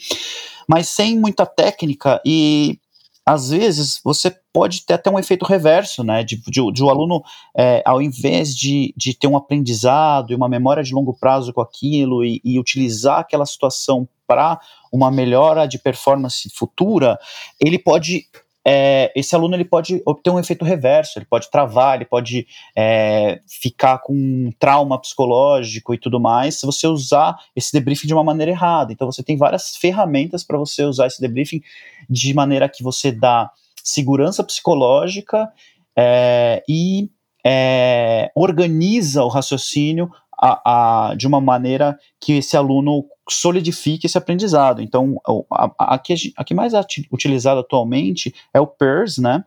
mas 0.68 0.90
sem 0.90 1.18
muita 1.18 1.46
técnica 1.46 2.22
e 2.26 2.78
às 3.26 3.50
vezes 3.50 4.00
você 4.04 4.36
pode 4.52 4.86
ter 4.86 4.96
até 4.96 5.10
um 5.10 5.20
efeito 5.20 5.46
reverso, 5.46 6.04
né? 6.04 6.24
De, 6.24 6.38
de, 6.38 6.72
de 6.72 6.84
o 6.84 6.90
aluno, 6.90 7.24
é, 7.56 7.82
ao 7.86 8.02
invés 8.02 8.56
de, 8.56 8.94
de 8.98 9.14
ter 9.14 9.28
um 9.28 9.38
aprendizado 9.38 10.32
e 10.32 10.36
uma 10.36 10.50
memória 10.50 10.84
de 10.84 10.94
longo 10.94 11.14
prazo 11.14 11.54
com 11.54 11.62
aquilo 11.62 12.26
e, 12.26 12.42
e 12.44 12.60
utilizar 12.60 13.20
aquela 13.20 13.46
situação 13.46 14.08
para 14.28 14.60
uma 14.92 15.12
melhora 15.12 15.68
de 15.68 15.78
performance 15.78 16.50
futura, 16.50 17.20
ele 17.60 17.78
pode 17.78 18.26
é, 18.66 19.12
esse 19.16 19.36
aluno 19.36 19.56
ele 19.56 19.66
pode 19.66 20.02
obter 20.06 20.30
um 20.30 20.40
efeito 20.40 20.64
reverso, 20.64 21.18
ele 21.18 21.26
pode 21.26 21.50
travar, 21.50 21.96
ele 21.96 22.06
pode 22.06 22.48
é, 22.76 23.42
ficar 23.48 24.00
com 24.00 24.14
um 24.14 24.52
trauma 24.60 25.00
psicológico 25.00 25.94
e 25.94 25.98
tudo 25.98 26.20
mais, 26.20 26.60
se 26.60 26.66
você 26.66 26.88
usar 26.88 27.36
esse 27.56 27.74
debriefing 27.74 28.08
de 28.08 28.14
uma 28.14 28.24
maneira 28.24 28.52
errada. 28.52 28.94
Então 28.94 29.12
você 29.12 29.24
tem 29.24 29.38
várias 29.38 29.76
ferramentas 29.76 30.44
para 30.44 30.58
você 30.58 30.84
usar 30.84 31.08
esse 31.08 31.20
debriefing 31.20 31.62
de 32.10 32.34
maneira 32.34 32.70
que 32.70 32.84
você 32.84 33.12
dá 33.12 33.50
segurança 33.84 34.44
psicológica 34.44 35.52
é, 35.98 36.64
e 36.70 37.10
é, 37.44 38.32
organiza 38.36 39.24
o 39.24 39.28
raciocínio 39.28 40.12
a, 40.42 41.10
a, 41.12 41.16
de 41.16 41.28
uma 41.28 41.40
maneira 41.40 41.98
que 42.20 42.34
esse 42.34 42.58
aluno 42.58 43.06
solidifique 43.30 44.08
esse 44.08 44.18
aprendizado. 44.18 44.82
Então, 44.82 45.16
a, 45.52 45.94
a, 45.94 46.00
que, 46.00 46.16
a 46.36 46.44
que 46.44 46.54
mais 46.54 46.74
é 46.74 46.82
utilizada 47.12 47.60
atualmente 47.62 48.34
é 48.54 48.60
o 48.60 48.66
PERS, 48.66 49.20
né? 49.20 49.44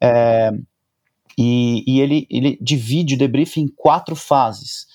É, 0.00 0.52
e, 1.36 1.84
e 1.86 2.00
ele, 2.00 2.26
ele 2.30 2.58
divide 2.60 3.14
o 3.14 3.18
debriefing 3.18 3.62
em 3.62 3.68
quatro 3.68 4.14
fases. 4.14 4.86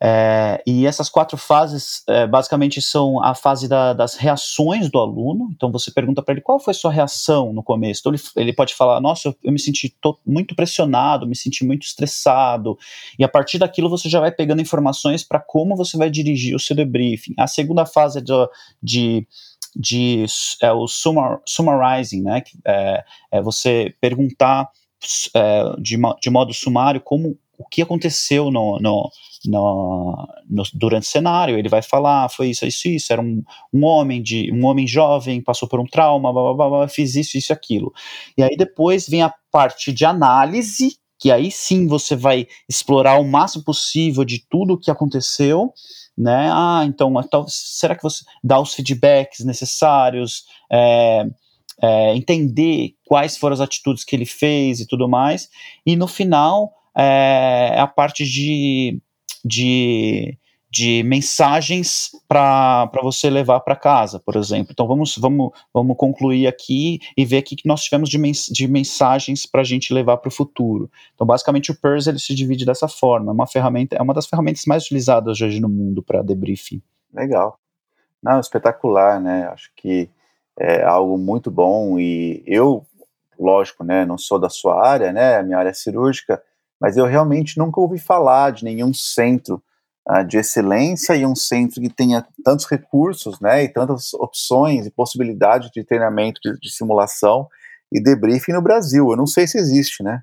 É, 0.00 0.62
e 0.64 0.86
essas 0.86 1.08
quatro 1.08 1.36
fases 1.36 2.04
é, 2.08 2.24
basicamente 2.24 2.80
são 2.80 3.22
a 3.22 3.34
fase 3.34 3.66
da, 3.66 3.92
das 3.92 4.14
reações 4.14 4.88
do 4.88 4.98
aluno. 4.98 5.48
Então 5.52 5.72
você 5.72 5.90
pergunta 5.90 6.22
para 6.22 6.34
ele 6.34 6.40
qual 6.40 6.60
foi 6.60 6.72
sua 6.72 6.92
reação 6.92 7.52
no 7.52 7.62
começo. 7.62 8.00
Então 8.00 8.12
ele, 8.12 8.22
ele 8.36 8.52
pode 8.52 8.74
falar: 8.74 9.00
Nossa, 9.00 9.28
eu, 9.28 9.36
eu 9.42 9.52
me 9.52 9.58
senti 9.58 9.94
muito 10.24 10.54
pressionado, 10.54 11.26
me 11.26 11.36
senti 11.36 11.64
muito 11.64 11.82
estressado. 11.82 12.78
E 13.18 13.24
a 13.24 13.28
partir 13.28 13.58
daquilo 13.58 13.90
você 13.90 14.08
já 14.08 14.20
vai 14.20 14.30
pegando 14.30 14.62
informações 14.62 15.24
para 15.24 15.40
como 15.40 15.76
você 15.76 15.96
vai 15.96 16.10
dirigir 16.10 16.54
o 16.54 16.60
seu 16.60 16.76
debriefing. 16.76 17.34
A 17.36 17.46
segunda 17.46 17.84
fase 17.84 18.18
é 18.18 18.22
de, 18.22 18.32
de 18.82 19.26
de 19.76 20.24
é 20.62 20.72
o 20.72 20.88
summar, 20.88 21.40
summarizing, 21.46 22.22
né? 22.22 22.42
É, 22.66 23.04
é 23.30 23.42
você 23.42 23.94
perguntar 24.00 24.68
é, 25.34 25.62
de, 25.78 25.96
de 26.20 26.30
modo 26.30 26.52
sumário 26.52 27.00
como 27.00 27.38
o 27.58 27.68
que 27.68 27.82
aconteceu 27.82 28.50
no, 28.50 28.78
no, 28.78 29.10
no, 29.46 30.28
no, 30.48 30.62
durante 30.72 31.02
o 31.02 31.10
cenário. 31.10 31.58
Ele 31.58 31.68
vai 31.68 31.82
falar, 31.82 32.28
foi 32.28 32.50
isso, 32.50 32.64
isso, 32.64 32.88
isso. 32.88 33.12
Era 33.12 33.20
um, 33.20 33.42
um 33.72 33.84
homem 33.84 34.22
de 34.22 34.50
um 34.52 34.64
homem 34.64 34.86
jovem, 34.86 35.42
passou 35.42 35.68
por 35.68 35.80
um 35.80 35.86
trauma, 35.86 36.32
blá, 36.32 36.54
blá, 36.54 36.68
blá, 36.68 36.88
fiz 36.88 37.16
isso, 37.16 37.36
isso, 37.36 37.52
aquilo. 37.52 37.92
E 38.36 38.42
aí 38.42 38.56
depois 38.56 39.08
vem 39.08 39.22
a 39.22 39.34
parte 39.50 39.92
de 39.92 40.04
análise, 40.04 40.96
que 41.18 41.32
aí 41.32 41.50
sim 41.50 41.88
você 41.88 42.14
vai 42.14 42.46
explorar 42.68 43.18
o 43.18 43.24
máximo 43.24 43.64
possível 43.64 44.24
de 44.24 44.44
tudo 44.48 44.74
o 44.74 44.78
que 44.78 44.90
aconteceu, 44.90 45.72
né? 46.16 46.48
Ah, 46.52 46.84
então, 46.86 47.12
então 47.20 47.44
será 47.48 47.96
que 47.96 48.02
você 48.02 48.24
dá 48.42 48.60
os 48.60 48.72
feedbacks 48.72 49.44
necessários? 49.44 50.44
É, 50.70 51.26
é, 51.80 52.16
entender 52.16 52.94
quais 53.04 53.36
foram 53.36 53.54
as 53.54 53.60
atitudes 53.60 54.04
que 54.04 54.14
ele 54.14 54.26
fez 54.26 54.80
e 54.80 54.86
tudo 54.86 55.08
mais, 55.08 55.48
e 55.86 55.94
no 55.96 56.08
final 56.08 56.72
é, 56.96 57.76
a 57.78 57.86
parte 57.86 58.24
de, 58.24 59.00
de, 59.44 60.38
de 60.70 61.02
mensagens 61.04 62.10
para 62.26 62.90
você 63.02 63.30
levar 63.30 63.60
para 63.60 63.76
casa, 63.76 64.20
por 64.20 64.36
exemplo. 64.36 64.72
Então 64.72 64.86
vamos, 64.86 65.16
vamos, 65.16 65.50
vamos 65.72 65.96
concluir 65.96 66.46
aqui 66.46 67.00
e 67.16 67.24
ver 67.24 67.38
aqui 67.38 67.56
que 67.56 67.68
nós 67.68 67.82
tivemos 67.82 68.08
de, 68.08 68.18
mens 68.18 68.46
de 68.46 68.68
mensagens 68.68 69.46
para 69.46 69.62
a 69.62 69.64
gente 69.64 69.92
levar 69.92 70.18
para 70.18 70.28
o 70.28 70.32
futuro. 70.32 70.90
Então 71.14 71.26
basicamente 71.26 71.70
o 71.70 71.80
PERS 71.80 72.06
ele 72.06 72.18
se 72.18 72.34
divide 72.34 72.64
dessa 72.64 72.88
forma. 72.88 73.32
É 73.32 73.34
uma 73.34 73.46
ferramenta, 73.46 73.96
é 73.96 74.02
uma 74.02 74.14
das 74.14 74.26
ferramentas 74.26 74.64
mais 74.66 74.84
utilizadas 74.84 75.40
hoje 75.40 75.60
no 75.60 75.68
mundo 75.68 76.02
para 76.02 76.22
debriefing. 76.22 76.82
Legal. 77.12 77.58
Não, 78.22 78.40
espetacular, 78.40 79.20
né? 79.20 79.48
Acho 79.52 79.70
que 79.76 80.10
é 80.58 80.82
algo 80.82 81.16
muito 81.16 81.50
bom 81.50 81.98
e 81.98 82.42
eu, 82.46 82.84
lógico, 83.38 83.84
né, 83.84 84.04
não 84.04 84.18
sou 84.18 84.38
da 84.38 84.50
sua 84.50 84.84
área, 84.84 85.12
né? 85.12 85.36
A 85.36 85.42
minha 85.42 85.56
área 85.56 85.70
é 85.70 85.74
cirúrgica, 85.74 86.42
mas 86.80 86.96
eu 86.96 87.06
realmente 87.06 87.58
nunca 87.58 87.80
ouvi 87.80 87.98
falar 87.98 88.52
de 88.52 88.64
nenhum 88.64 88.92
centro 88.92 89.62
uh, 90.08 90.24
de 90.24 90.38
excelência 90.38 91.16
e 91.16 91.26
um 91.26 91.34
centro 91.34 91.80
que 91.80 91.88
tenha 91.88 92.26
tantos 92.44 92.66
recursos, 92.66 93.40
né, 93.40 93.64
e 93.64 93.68
tantas 93.68 94.14
opções 94.14 94.86
e 94.86 94.90
possibilidades 94.90 95.70
de 95.70 95.84
treinamento 95.84 96.40
de, 96.42 96.58
de 96.58 96.70
simulação 96.70 97.46
e 97.92 98.02
debriefing 98.02 98.52
no 98.52 98.62
Brasil. 98.62 99.10
Eu 99.10 99.16
não 99.16 99.26
sei 99.26 99.46
se 99.46 99.58
existe, 99.58 100.02
né? 100.02 100.22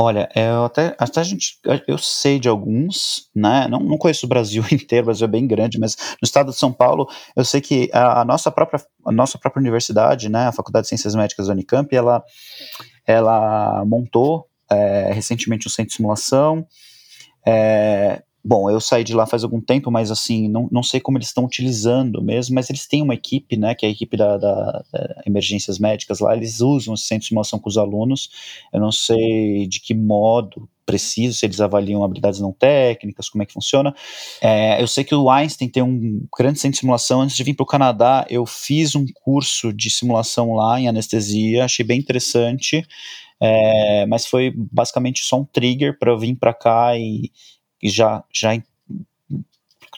Olha, 0.00 0.28
eu 0.34 0.64
até, 0.64 0.94
até 0.98 1.20
a 1.20 1.24
gente, 1.24 1.58
eu 1.88 1.96
sei 1.98 2.38
de 2.38 2.48
alguns, 2.48 3.28
né? 3.34 3.66
Não, 3.68 3.80
não 3.80 3.96
conheço 3.96 4.26
o 4.26 4.28
Brasil 4.28 4.62
inteiro, 4.70 5.04
o 5.04 5.06
Brasil 5.06 5.24
é 5.24 5.30
bem 5.30 5.46
grande, 5.46 5.78
mas 5.78 5.96
no 6.22 6.24
estado 6.24 6.50
de 6.50 6.56
São 6.56 6.72
Paulo, 6.72 7.08
eu 7.34 7.44
sei 7.44 7.60
que 7.60 7.90
a, 7.92 8.20
a 8.20 8.24
nossa 8.24 8.50
própria, 8.50 8.80
a 9.06 9.10
nossa 9.10 9.38
própria 9.38 9.60
universidade, 9.60 10.28
né, 10.28 10.46
a 10.46 10.52
Faculdade 10.52 10.84
de 10.84 10.90
Ciências 10.90 11.14
Médicas 11.14 11.46
da 11.46 11.52
Unicamp, 11.52 11.94
ela, 11.96 12.22
ela 13.06 13.84
montou 13.86 14.47
é, 14.70 15.12
recentemente 15.12 15.66
um 15.66 15.70
centro 15.70 15.90
de 15.90 15.96
simulação. 15.96 16.66
É, 17.46 18.22
bom, 18.48 18.70
eu 18.70 18.80
saí 18.80 19.04
de 19.04 19.12
lá 19.12 19.26
faz 19.26 19.44
algum 19.44 19.60
tempo, 19.60 19.90
mas 19.90 20.10
assim, 20.10 20.48
não, 20.48 20.70
não 20.72 20.82
sei 20.82 21.00
como 21.00 21.18
eles 21.18 21.28
estão 21.28 21.44
utilizando 21.44 22.22
mesmo, 22.22 22.54
mas 22.54 22.70
eles 22.70 22.86
têm 22.86 23.02
uma 23.02 23.12
equipe, 23.12 23.58
né, 23.58 23.74
que 23.74 23.84
é 23.84 23.90
a 23.90 23.92
equipe 23.92 24.16
da, 24.16 24.38
da, 24.38 24.82
da 24.90 25.22
emergências 25.26 25.78
médicas 25.78 26.20
lá, 26.20 26.34
eles 26.34 26.60
usam 26.60 26.94
esse 26.94 27.04
centro 27.04 27.24
de 27.24 27.28
simulação 27.28 27.58
com 27.58 27.68
os 27.68 27.76
alunos, 27.76 28.30
eu 28.72 28.80
não 28.80 28.90
sei 28.90 29.66
de 29.66 29.80
que 29.80 29.92
modo 29.92 30.66
preciso, 30.86 31.36
se 31.36 31.44
eles 31.44 31.60
avaliam 31.60 32.02
habilidades 32.02 32.40
não 32.40 32.50
técnicas, 32.50 33.28
como 33.28 33.42
é 33.42 33.46
que 33.46 33.52
funciona. 33.52 33.94
É, 34.40 34.80
eu 34.80 34.88
sei 34.88 35.04
que 35.04 35.14
o 35.14 35.28
Einstein 35.28 35.68
tem 35.68 35.82
um 35.82 36.26
grande 36.34 36.58
centro 36.58 36.76
de 36.76 36.78
simulação. 36.78 37.20
Antes 37.20 37.36
de 37.36 37.44
vir 37.44 37.52
para 37.52 37.64
o 37.64 37.66
Canadá, 37.66 38.24
eu 38.30 38.46
fiz 38.46 38.96
um 38.96 39.04
curso 39.22 39.70
de 39.70 39.90
simulação 39.90 40.54
lá 40.54 40.80
em 40.80 40.88
anestesia, 40.88 41.66
achei 41.66 41.84
bem 41.84 41.98
interessante. 41.98 42.82
É, 43.38 44.06
mas 44.06 44.26
foi 44.26 44.50
basicamente 44.56 45.22
só 45.22 45.36
um 45.40 45.44
trigger 45.44 45.98
para 45.98 46.10
eu 46.10 46.18
vir 46.18 46.34
para 46.36 46.54
cá 46.54 46.96
e, 46.96 47.30
e 47.82 47.88
já, 47.88 48.22
já 48.32 48.54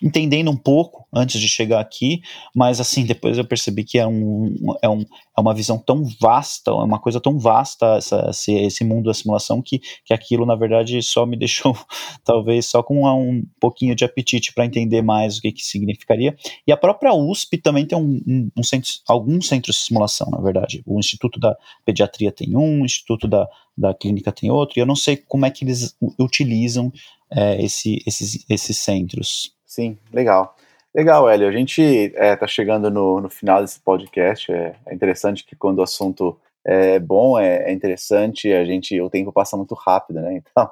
entendendo 0.02 0.50
um 0.50 0.56
pouco 0.56 1.06
antes 1.12 1.40
de 1.40 1.48
chegar 1.48 1.80
aqui, 1.80 2.22
mas 2.54 2.80
assim, 2.80 3.04
depois 3.04 3.36
eu 3.36 3.44
percebi 3.44 3.84
que 3.84 3.98
é, 3.98 4.06
um, 4.06 4.54
é, 4.82 4.88
um, 4.88 5.00
é 5.36 5.40
uma 5.40 5.52
visão 5.52 5.78
tão 5.78 6.04
vasta, 6.20 6.70
é 6.70 6.74
uma 6.74 6.98
coisa 6.98 7.20
tão 7.20 7.38
vasta 7.38 7.96
essa, 7.96 8.28
esse, 8.30 8.52
esse 8.52 8.84
mundo 8.84 9.06
da 9.06 9.14
simulação 9.14 9.60
que, 9.60 9.80
que 10.04 10.14
aquilo, 10.14 10.46
na 10.46 10.54
verdade, 10.54 11.02
só 11.02 11.26
me 11.26 11.36
deixou 11.38 11.76
talvez 12.24 12.66
só 12.66 12.82
com 12.82 13.04
um 13.04 13.42
pouquinho 13.60 13.94
de 13.94 14.04
apetite 14.04 14.52
para 14.52 14.64
entender 14.64 15.02
mais 15.02 15.38
o 15.38 15.40
que, 15.40 15.52
que 15.52 15.62
significaria. 15.62 16.36
E 16.66 16.72
a 16.72 16.76
própria 16.76 17.12
USP 17.12 17.58
também 17.58 17.84
tem 17.84 17.98
um, 17.98 18.20
um, 18.26 18.50
um 18.58 18.62
centro, 18.62 18.90
alguns 19.06 19.48
centros 19.48 19.76
de 19.76 19.82
simulação, 19.82 20.28
na 20.30 20.40
verdade. 20.40 20.82
O 20.86 20.98
Instituto 20.98 21.38
da 21.38 21.56
Pediatria 21.84 22.32
tem 22.32 22.56
um, 22.56 22.82
o 22.82 22.84
Instituto 22.84 23.26
da, 23.26 23.46
da 23.76 23.94
Clínica 23.94 24.32
tem 24.32 24.50
outro, 24.50 24.78
e 24.78 24.80
eu 24.80 24.86
não 24.86 24.96
sei 24.96 25.16
como 25.16 25.46
é 25.46 25.50
que 25.50 25.64
eles 25.64 25.96
utilizam 26.18 26.92
é, 27.30 27.62
esse, 27.62 28.02
esses, 28.06 28.44
esses 28.48 28.78
centros. 28.78 29.52
Sim, 29.70 29.96
legal. 30.12 30.56
Legal, 30.92 31.28
Hélio. 31.30 31.46
A 31.46 31.52
gente 31.52 31.80
está 31.80 32.24
é, 32.24 32.34
tá 32.34 32.44
chegando 32.48 32.90
no, 32.90 33.20
no, 33.20 33.30
final 33.30 33.62
desse 33.62 33.78
podcast. 33.78 34.50
É, 34.50 34.74
é, 34.84 34.92
interessante 34.92 35.44
que 35.44 35.54
quando 35.54 35.78
o 35.78 35.82
assunto 35.84 36.36
é 36.66 36.98
bom, 36.98 37.38
é, 37.38 37.70
é, 37.70 37.72
interessante, 37.72 38.52
a 38.52 38.64
gente 38.64 39.00
o 39.00 39.08
tempo 39.08 39.32
passa 39.32 39.56
muito 39.56 39.76
rápido, 39.76 40.20
né? 40.20 40.42
Então, 40.50 40.68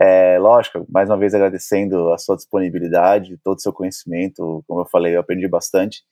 é, 0.00 0.38
lógico, 0.38 0.86
mais 0.88 1.10
uma 1.10 1.18
vez 1.18 1.34
agradecendo 1.34 2.10
a 2.10 2.16
sua 2.16 2.36
disponibilidade, 2.36 3.36
todo 3.44 3.58
o 3.58 3.60
seu 3.60 3.72
conhecimento. 3.72 4.64
Como 4.66 4.80
eu 4.80 4.86
falei, 4.86 5.14
eu 5.14 5.20
aprendi 5.20 5.46
bastante. 5.46 6.02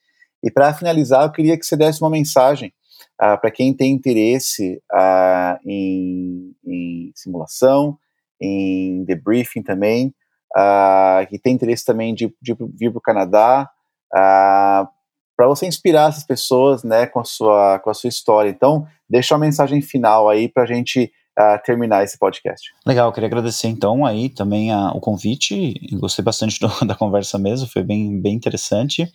E 0.42 0.50
para 0.50 0.74
finalizar, 0.74 1.24
eu 1.24 1.32
queria 1.32 1.58
que 1.58 1.64
você 1.64 1.74
desse 1.74 2.02
uma 2.02 2.10
mensagem 2.10 2.70
uh, 3.14 3.40
para 3.40 3.50
quem 3.50 3.72
tem 3.72 3.92
interesse 3.92 4.82
uh, 4.92 5.58
em, 5.64 6.54
em, 6.66 7.12
simulação, 7.14 7.98
em 8.38 9.04
debriefing 9.04 9.62
também, 9.62 10.12
uh, 10.56 11.26
que 11.28 11.38
tem 11.38 11.54
interesse 11.54 11.84
também 11.84 12.14
de, 12.14 12.34
de 12.40 12.56
vir 12.74 12.90
para 12.90 12.98
o 12.98 13.02
Canadá, 13.02 13.70
para 14.10 15.46
você 15.46 15.66
inspirar 15.66 16.08
essas 16.08 16.24
pessoas 16.24 16.82
né, 16.82 17.06
com, 17.06 17.20
a 17.20 17.24
sua, 17.24 17.78
com 17.80 17.90
a 17.90 17.94
sua 17.94 18.08
história. 18.08 18.48
Então, 18.48 18.86
deixa 19.08 19.34
uma 19.34 19.44
mensagem 19.44 19.82
final 19.82 20.28
aí 20.28 20.48
para 20.48 20.62
a 20.62 20.66
gente 20.66 21.12
uh, 21.38 21.62
terminar 21.62 22.02
esse 22.02 22.18
podcast. 22.18 22.72
Legal, 22.86 23.12
queria 23.12 23.26
agradecer 23.26 23.68
então 23.68 24.06
aí 24.06 24.30
também 24.30 24.72
a, 24.72 24.92
o 24.92 25.00
convite, 25.00 25.74
gostei 25.98 26.24
bastante 26.24 26.58
do, 26.58 26.68
da 26.86 26.94
conversa 26.94 27.38
mesmo, 27.38 27.68
foi 27.68 27.82
bem, 27.82 28.18
bem 28.20 28.34
interessante. 28.34 29.10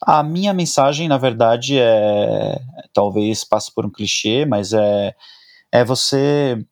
A 0.00 0.22
minha 0.22 0.54
mensagem, 0.54 1.08
na 1.08 1.18
verdade, 1.18 1.76
é 1.78 2.60
talvez 2.92 3.42
passe 3.42 3.74
por 3.74 3.84
um 3.84 3.90
clichê, 3.90 4.46
mas 4.46 4.72
é, 4.72 5.12
é 5.72 5.84
você 5.84 6.64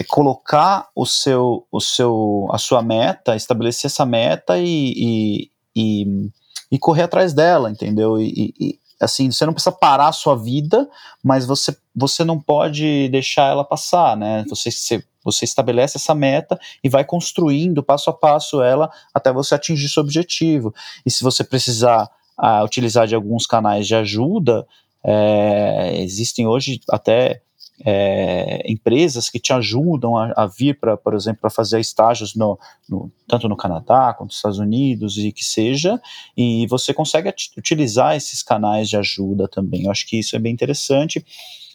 é 0.00 0.04
colocar 0.04 0.88
o 0.96 1.04
seu, 1.04 1.66
o 1.70 1.78
seu, 1.78 2.48
a 2.50 2.56
sua 2.56 2.80
meta, 2.80 3.36
estabelecer 3.36 3.90
essa 3.90 4.06
meta 4.06 4.58
e, 4.58 4.94
e, 4.96 5.50
e, 5.76 6.30
e 6.72 6.78
correr 6.78 7.02
atrás 7.02 7.34
dela, 7.34 7.70
entendeu? 7.70 8.18
E, 8.18 8.54
e, 8.58 8.78
assim, 8.98 9.30
você 9.30 9.44
não 9.44 9.52
precisa 9.52 9.72
parar 9.72 10.08
a 10.08 10.12
sua 10.12 10.34
vida, 10.34 10.88
mas 11.22 11.44
você, 11.44 11.76
você 11.94 12.24
não 12.24 12.40
pode 12.40 13.10
deixar 13.10 13.50
ela 13.50 13.62
passar, 13.62 14.16
né? 14.16 14.42
Você, 14.48 14.70
você, 14.70 15.04
você 15.22 15.44
estabelece 15.44 15.98
essa 15.98 16.14
meta 16.14 16.58
e 16.82 16.88
vai 16.88 17.04
construindo 17.04 17.82
passo 17.82 18.08
a 18.08 18.14
passo 18.14 18.62
ela 18.62 18.90
até 19.12 19.30
você 19.30 19.54
atingir 19.54 19.90
seu 19.90 20.02
objetivo. 20.02 20.74
E 21.04 21.10
se 21.10 21.22
você 21.22 21.44
precisar 21.44 22.08
uh, 22.38 22.64
utilizar 22.64 23.06
de 23.06 23.14
alguns 23.14 23.46
canais 23.46 23.86
de 23.86 23.94
ajuda, 23.94 24.66
é, 25.04 26.00
existem 26.00 26.46
hoje 26.46 26.80
até 26.88 27.42
é, 27.84 28.62
empresas 28.70 29.30
que 29.30 29.38
te 29.38 29.52
ajudam 29.52 30.16
a, 30.16 30.32
a 30.36 30.46
vir 30.46 30.78
para, 30.78 30.96
por 30.96 31.14
exemplo, 31.14 31.40
para 31.40 31.50
fazer 31.50 31.80
estágios 31.80 32.34
no, 32.34 32.58
no, 32.88 33.10
tanto 33.26 33.48
no 33.48 33.56
Canadá 33.56 34.14
quanto 34.14 34.30
nos 34.30 34.36
Estados 34.36 34.58
Unidos 34.58 35.16
e 35.16 35.32
que 35.32 35.44
seja, 35.44 36.00
e 36.36 36.66
você 36.66 36.92
consegue 36.92 37.32
utilizar 37.56 38.16
esses 38.16 38.42
canais 38.42 38.88
de 38.88 38.96
ajuda 38.96 39.48
também. 39.48 39.84
Eu 39.84 39.90
acho 39.90 40.06
que 40.06 40.18
isso 40.18 40.36
é 40.36 40.38
bem 40.38 40.52
interessante. 40.52 41.24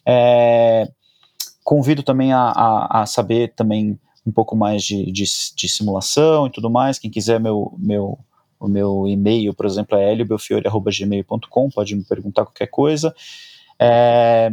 É, 0.05 0.87
convido 1.63 2.03
também 2.03 2.31
a, 2.31 2.41
a, 2.41 3.01
a, 3.01 3.05
saber 3.05 3.53
também 3.55 3.99
um 4.25 4.31
pouco 4.31 4.55
mais 4.55 4.83
de, 4.83 5.11
de, 5.11 5.23
de, 5.55 5.69
simulação 5.69 6.47
e 6.47 6.51
tudo 6.51 6.69
mais. 6.69 6.99
Quem 6.99 7.09
quiser 7.09 7.39
meu, 7.39 7.73
meu 7.77 8.19
o 8.59 8.67
meu 8.67 9.07
e-mail, 9.07 9.53
por 9.53 9.65
exemplo, 9.65 9.97
é 9.97 10.11
heliobelfiore.gmail.com, 10.11 11.69
pode 11.69 11.95
me 11.95 12.03
perguntar 12.03 12.45
qualquer 12.45 12.67
coisa. 12.67 13.13
É, 13.79 14.51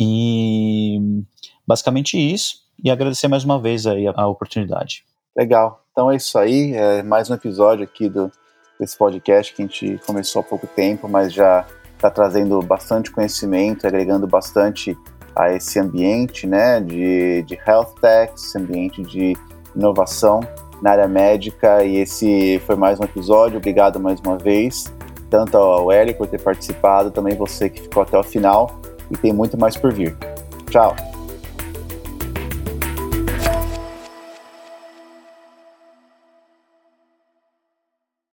e 0.00 1.22
basicamente 1.66 2.16
isso. 2.16 2.60
E 2.82 2.90
agradecer 2.90 3.28
mais 3.28 3.44
uma 3.44 3.60
vez 3.60 3.86
aí 3.86 4.08
a, 4.08 4.14
a 4.16 4.26
oportunidade. 4.26 5.04
Legal. 5.36 5.84
Então 5.92 6.10
é 6.10 6.16
isso 6.16 6.38
aí. 6.38 6.72
É 6.74 7.02
mais 7.02 7.28
um 7.28 7.34
episódio 7.34 7.84
aqui 7.84 8.08
do, 8.08 8.32
desse 8.78 8.96
podcast 8.96 9.54
que 9.54 9.62
a 9.62 9.66
gente 9.66 10.00
começou 10.06 10.40
há 10.40 10.42
pouco 10.42 10.66
tempo, 10.66 11.06
mas 11.06 11.32
já 11.32 11.66
está 11.94 12.10
trazendo 12.10 12.58
bastante 12.62 13.10
conhecimento, 13.10 13.86
agregando 13.86 14.26
bastante 14.26 14.96
a 15.36 15.52
esse 15.52 15.78
ambiente 15.78 16.46
né, 16.46 16.80
de, 16.80 17.42
de 17.42 17.58
health 17.66 17.94
tech, 18.00 18.32
esse 18.34 18.56
ambiente 18.56 19.02
de 19.02 19.36
inovação 19.76 20.40
na 20.80 20.92
área 20.92 21.06
médica. 21.06 21.84
E 21.84 21.96
esse 21.96 22.58
foi 22.66 22.74
mais 22.74 22.98
um 22.98 23.04
episódio. 23.04 23.58
Obrigado 23.58 24.00
mais 24.00 24.18
uma 24.20 24.38
vez, 24.38 24.90
tanto 25.28 25.58
ao 25.58 25.92
Eric 25.92 26.16
por 26.16 26.26
ter 26.26 26.40
participado, 26.40 27.10
também 27.10 27.36
você 27.36 27.68
que 27.68 27.82
ficou 27.82 28.02
até 28.02 28.18
o 28.18 28.22
final 28.22 28.80
e 29.10 29.16
tem 29.16 29.32
muito 29.32 29.58
mais 29.58 29.76
por 29.76 29.92
vir. 29.92 30.16
Tchau! 30.70 31.09